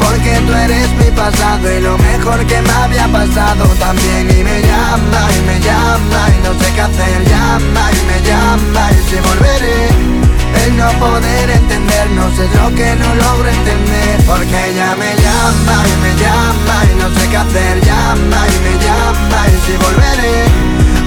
porque 0.00 0.40
tú 0.46 0.52
eres 0.54 0.90
mi 0.94 1.10
pasado 1.10 1.70
y 1.70 1.80
lo 1.80 1.96
mejor 1.98 2.44
que 2.46 2.60
me 2.62 2.70
había 2.70 3.06
pasado 3.08 3.66
también. 3.78 4.30
Y 4.30 4.42
me 4.42 4.62
llama 4.62 5.28
y 5.36 5.46
me 5.46 5.60
llama 5.60 6.20
y 6.36 6.42
no 6.42 6.58
sé 6.58 6.72
qué 6.74 6.80
hacer. 6.80 7.24
Llama 7.28 7.90
y 7.92 8.06
me 8.06 8.28
llama 8.28 8.90
y 8.92 9.10
si 9.10 9.20
volveré 9.20 10.09
el 10.66 10.76
no 10.76 10.88
poder 10.98 11.50
entendernos 11.50 12.38
es 12.38 12.50
lo 12.54 12.74
que 12.74 12.94
no 12.96 13.14
logro 13.14 13.48
entender. 13.48 14.16
Porque 14.26 14.70
ella 14.70 14.94
me 14.96 15.12
llama 15.16 15.76
y 15.90 15.94
me 16.04 16.12
llama 16.22 16.76
y 16.90 16.94
no 17.00 17.08
sé 17.14 17.28
qué 17.28 17.36
hacer 17.36 17.80
Llama 17.80 18.40
y 18.48 18.56
me 18.64 18.74
llama 18.84 19.38
y 19.48 19.56
si 19.66 19.76
volveré. 19.76 20.38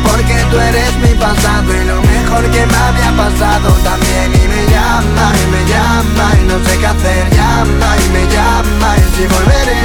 Porque 0.04 0.36
tú 0.50 0.60
eres 0.60 0.96
mi 0.98 1.14
pasado 1.16 1.70
y 1.74 1.86
lo 1.86 2.02
mejor 2.02 2.44
que 2.52 2.66
me 2.66 2.78
había 2.88 3.12
pasado 3.16 3.70
también. 3.84 4.34
Y 4.34 4.48
me 4.48 4.64
llama 4.74 5.26
y 5.42 5.46
me 5.54 5.62
llama 5.72 6.26
y 6.40 6.44
no 6.48 6.58
sé 6.66 6.78
qué 6.80 6.88
hacer 6.88 7.30
Llama 7.32 7.90
y 8.04 8.10
me 8.16 8.24
llama 8.34 8.90
y 8.98 9.04
si 9.16 9.24
volveré. 9.28 9.84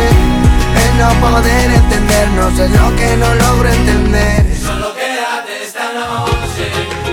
El 0.84 0.98
no 0.98 1.08
poder 1.20 1.70
entendernos 1.70 2.58
es 2.58 2.70
lo 2.70 2.96
que 2.96 3.16
no 3.16 3.34
logro 3.34 3.68
entender. 3.68 4.46
Solo 4.56 4.94
quédate 4.94 5.64
esta 5.64 5.92
noche, 5.92 7.07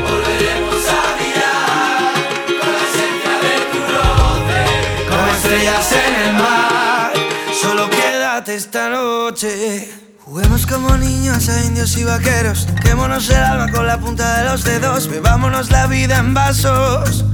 esta 8.56 8.90
noche. 8.90 9.90
Juguemos 10.24 10.66
como 10.66 10.96
niños 10.96 11.50
a 11.50 11.66
indios 11.66 11.98
y 11.98 12.06
vaqueros. 12.06 12.68
Quémonos 12.82 13.30
el 13.30 13.36
alma 13.36 13.70
con 13.70 13.86
la 13.86 14.00
punta 14.00 14.40
de 14.40 14.50
los 14.50 14.64
dedos. 14.64 15.10
Bebámonos 15.10 15.72
la 15.72 15.88
vida 15.88 16.20
en 16.20 16.34
vasos 16.34 17.26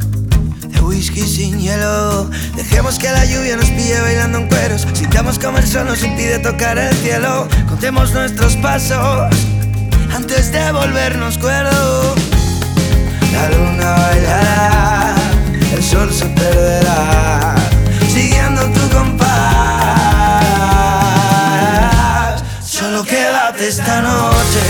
de 0.67 0.81
whisky 0.81 1.21
sin 1.21 1.59
hielo. 1.59 2.27
Dejemos 2.55 2.97
que 2.97 3.11
la 3.11 3.23
lluvia 3.25 3.55
nos 3.55 3.69
pille 3.69 4.01
bailando 4.01 4.39
en 4.39 4.47
cueros. 4.47 4.87
Sintamos 4.93 5.37
como 5.37 5.59
el 5.59 5.67
sol 5.67 5.85
nos 5.85 6.03
impide 6.03 6.39
tocar 6.39 6.79
el 6.79 6.95
cielo. 6.95 7.47
Contemos 7.69 8.13
nuestros 8.13 8.55
pasos 8.55 9.31
antes 10.15 10.51
de 10.51 10.71
volvernos 10.71 11.37
cuerdos. 11.37 12.15
La 13.31 13.49
luna 13.51 13.91
bailará, 13.91 15.15
el 15.71 15.83
sol 15.83 16.11
se 16.11 16.25
perderá, 16.25 17.55
siguiendo 18.11 18.63
tu 18.71 18.89
compás. 18.89 19.60
Quédate 23.11 23.67
esta 23.67 24.01
noche, 24.01 24.61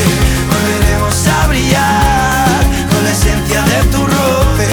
volveremos 0.49 1.27
a 1.27 1.47
brillar 1.47 2.61
con 2.89 3.03
la 3.03 3.11
esencia 3.11 3.61
de 3.61 3.83
tu 3.91 3.99
roce, 4.03 4.69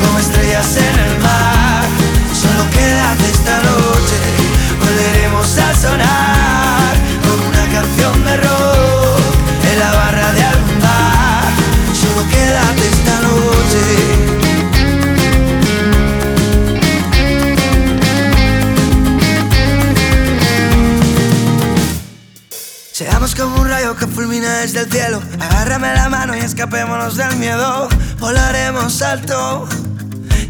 como 0.00 0.18
estrellas 0.18 0.76
en 0.76 0.98
el 1.06 1.18
mar. 1.20 1.84
Solo 2.42 2.62
quédate 2.70 3.26
esta 3.30 3.56
noche, 3.70 4.18
volveremos 4.80 5.58
a 5.58 5.74
sonar 5.80 6.33
que 23.96 24.06
fulmina 24.06 24.58
desde 24.58 24.80
el 24.80 24.90
cielo. 24.90 25.22
Agárrame 25.40 25.94
la 25.94 26.08
mano 26.08 26.36
y 26.36 26.40
escapémonos 26.40 27.16
del 27.16 27.36
miedo. 27.36 27.88
Volaremos 28.18 29.02
alto. 29.02 29.68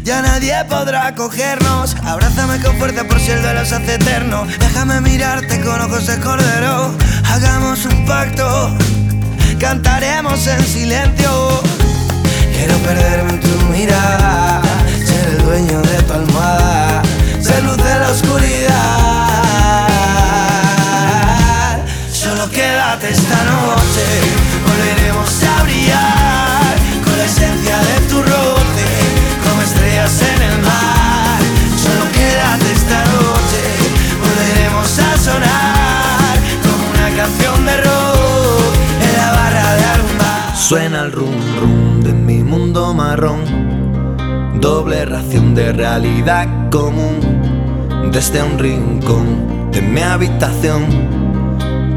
Ya 0.03 0.21
nadie 0.21 0.55
podrá 0.69 1.13
cogernos. 1.15 1.95
Abrázame 2.03 2.61
con 2.61 2.77
fuerza 2.77 3.03
por 3.03 3.19
si 3.19 3.31
el 3.31 3.41
duelo 3.41 3.65
se 3.65 3.75
hace 3.75 3.95
eterno. 3.95 4.45
Déjame 4.59 5.01
mirarte 5.01 5.61
con 5.61 5.81
ojos 5.81 6.07
de 6.07 6.19
cordero. 6.19 6.93
Hagamos 7.29 7.85
un 7.85 8.05
pacto. 8.05 8.75
Cantaremos 9.59 10.47
en 10.47 10.65
silencio. 10.65 11.61
Quiero 12.55 12.77
perderme 12.79 13.33
en 13.33 13.41
tu 13.41 13.59
mirada. 13.71 14.61
Ser 15.05 15.27
el 15.29 15.37
dueño 15.43 15.81
de 15.81 16.03
tu 16.03 16.13
almohada. 16.13 17.01
Ser 17.41 17.63
luz 17.63 17.77
de 17.77 17.99
la 17.99 18.09
oscuridad. 18.09 19.64
Quédate 22.95 23.09
esta 23.09 23.43
noche. 23.43 24.05
Volveremos 24.65 25.43
a 25.43 25.63
brillar 25.63 26.75
con 27.03 27.17
la 27.17 27.25
esencia 27.25 27.77
de 27.77 28.07
tu 28.07 28.21
roce. 28.21 28.87
Como 29.43 29.61
estrellas 29.61 30.21
en 30.21 30.41
el 30.41 30.61
mar. 30.61 31.39
Solo 31.75 32.05
quédate 32.11 32.71
esta 32.71 32.99
noche. 33.05 33.61
Volveremos 34.21 34.99
a 34.99 35.17
sonar 35.17 36.35
como 36.63 36.89
una 36.89 37.15
canción 37.15 37.65
de 37.65 37.77
rock 37.77 38.73
en 39.01 39.17
la 39.17 39.31
barra 39.31 39.75
de 39.75 39.85
algún 39.85 40.17
bar. 40.17 40.55
Suena 40.55 41.01
el 41.01 41.11
rum 41.11 41.35
rum 41.59 42.01
de 42.01 42.13
mi 42.13 42.43
mundo 42.43 42.93
marrón. 42.93 43.41
Doble 44.61 45.05
ración 45.05 45.53
de 45.53 45.73
realidad 45.73 46.47
común. 46.71 47.19
Desde 48.11 48.41
un 48.41 48.57
rincón 48.57 49.71
de 49.71 49.81
mi 49.81 50.01
habitación. 50.01 51.24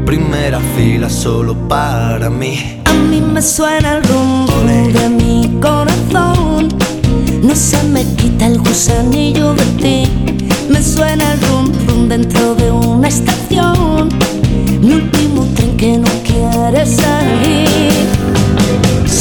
Primera 0.09 0.59
fila 0.75 1.07
solo 1.07 1.53
para 1.67 2.31
mí. 2.31 2.81
A 2.85 2.93
mí 2.93 3.21
me 3.21 3.43
suena 3.43 3.97
el 3.97 4.03
rum 4.05 4.47
rum 4.47 4.91
de 4.91 5.07
mi 5.07 5.59
corazón. 5.61 6.69
No 7.43 7.55
se 7.55 7.83
me 7.83 8.03
quita 8.15 8.47
el 8.47 8.57
gusanillo 8.57 9.53
de 9.53 9.65
ti. 9.79 10.11
Me 10.67 10.81
suena 10.81 11.33
el 11.33 11.41
rum 11.41 11.71
rum 11.85 12.09
dentro 12.09 12.55
de 12.55 12.71
una 12.71 13.07
estación. 13.07 14.09
Mi 14.81 14.93
último 14.93 15.45
tren 15.55 15.77
que 15.77 15.97
no 15.99 16.09
quiere 16.23 16.87
salir. 16.87 17.68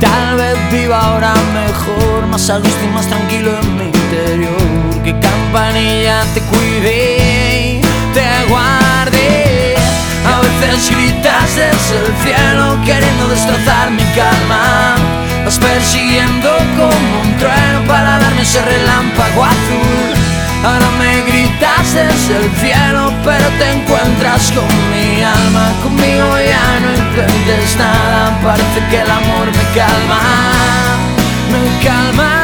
Tal 0.00 0.36
vez 0.36 0.56
viva 0.72 0.98
ahora 1.00 1.34
mejor, 1.52 2.26
más 2.26 2.48
a 2.50 2.58
gusto 2.58 2.84
y 2.84 2.88
más 2.88 3.06
tranquilo 3.06 3.50
en 3.60 3.76
mi 3.76 3.84
interior. 3.84 5.02
Que 5.04 5.18
campanilla 5.20 6.22
te 6.34 6.40
cuide 6.40 7.78
y 7.78 7.80
te 8.12 8.28
guarde. 8.48 9.74
A 10.26 10.40
veces 10.40 10.90
gritas 10.90 11.56
desde 11.56 11.98
el 11.98 12.12
cielo 12.22 12.78
queriendo 12.84 13.28
destrozar 13.28 13.90
mi 13.90 14.04
calma. 14.14 14.96
Vas 15.44 15.58
persiguiendo 15.58 16.50
como 16.76 17.20
un 17.22 17.36
trueno 17.38 17.86
para 17.86 18.18
darme 18.18 18.42
ese 18.42 18.62
relámpago 18.62 19.44
azul. 19.44 20.13
Ahora 20.64 20.90
me 20.98 21.22
gritas 21.22 21.94
desde 21.94 22.36
el 22.38 22.50
cielo, 22.56 23.12
pero 23.22 23.46
te 23.58 23.70
encuentras 23.70 24.50
con 24.52 24.66
mi 24.90 25.22
alma. 25.22 25.72
Conmigo 25.82 26.38
ya 26.38 26.80
no 26.80 26.90
intentes 26.96 27.76
nada, 27.76 28.38
parece 28.42 28.80
que 28.90 29.00
el 29.00 29.10
amor 29.10 29.46
me 29.46 29.64
calma, 29.78 30.20
me 31.52 31.86
calma. 31.86 32.43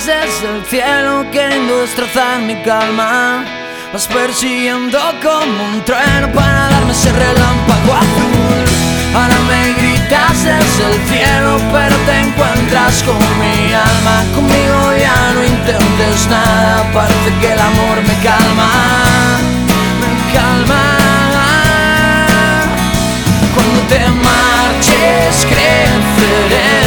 Gritas 0.00 0.06
desde 0.06 0.56
el 0.56 0.64
cielo 0.64 1.26
queriendo 1.30 1.80
destrozar 1.80 2.40
mi 2.40 2.54
calma. 2.62 3.44
Vas 3.92 4.06
persiguiendo 4.06 4.98
como 5.22 5.64
un 5.64 5.84
trueno 5.84 6.30
para 6.32 6.68
darme 6.68 6.92
ese 6.92 7.12
relámpago 7.12 7.94
azul. 7.94 8.64
Ahora 9.14 9.36
me 9.48 9.72
gritas 9.74 10.44
desde 10.44 10.86
el 10.86 11.08
cielo, 11.08 11.56
pero 11.72 11.96
te 12.06 12.20
encuentras 12.20 13.02
con 13.02 13.18
mi 13.38 13.72
alma. 13.72 14.24
Conmigo 14.34 14.92
ya 14.98 15.32
no 15.34 15.44
intentes 15.44 16.28
nada, 16.28 16.90
parece 16.92 17.32
que 17.40 17.52
el 17.52 17.58
amor 17.58 17.96
me 18.06 18.14
calma, 18.22 18.70
me 20.00 20.32
calma. 20.32 20.82
Cuando 23.54 23.80
te 23.88 23.98
marches 24.08 25.46
creceré, 25.46 26.80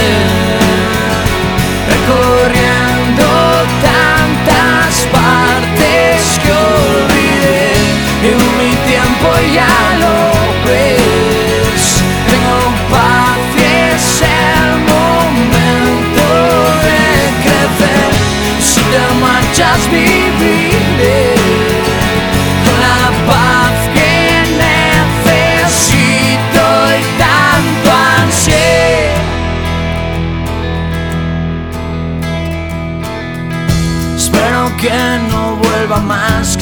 recorriendo 1.90 2.63
ya 9.52 9.76
lo 10.00 10.16
ves. 10.66 11.84
Tengo 12.30 12.60
paz 12.92 13.40
y 13.58 13.60
es 13.94 14.08
el 14.22 14.70
momento 14.92 16.28
de 16.86 17.04
crecer. 17.44 18.12
Si 18.60 18.82
te 18.82 19.04
marchas 19.22 19.82
viviré 19.92 21.36
con 22.64 22.78
la 22.86 23.02
paz 23.28 23.76
que 23.94 24.12
necesito 25.66 26.64
y 26.98 27.02
tanto 27.20 27.88
ansié. 28.22 29.14
Espero 34.16 34.62
que 34.78 34.98
no 35.32 35.42
vuelva 35.58 36.00
más, 36.00 36.58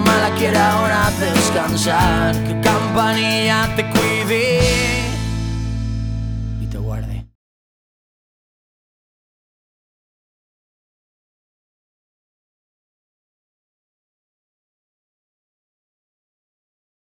mala 0.00 0.30
quiere 0.36 0.58
ahora 0.58 1.10
descansar, 1.18 2.34
que 2.44 2.60
campanilla 2.60 3.68
te 3.76 3.84
cuide. 3.90 4.77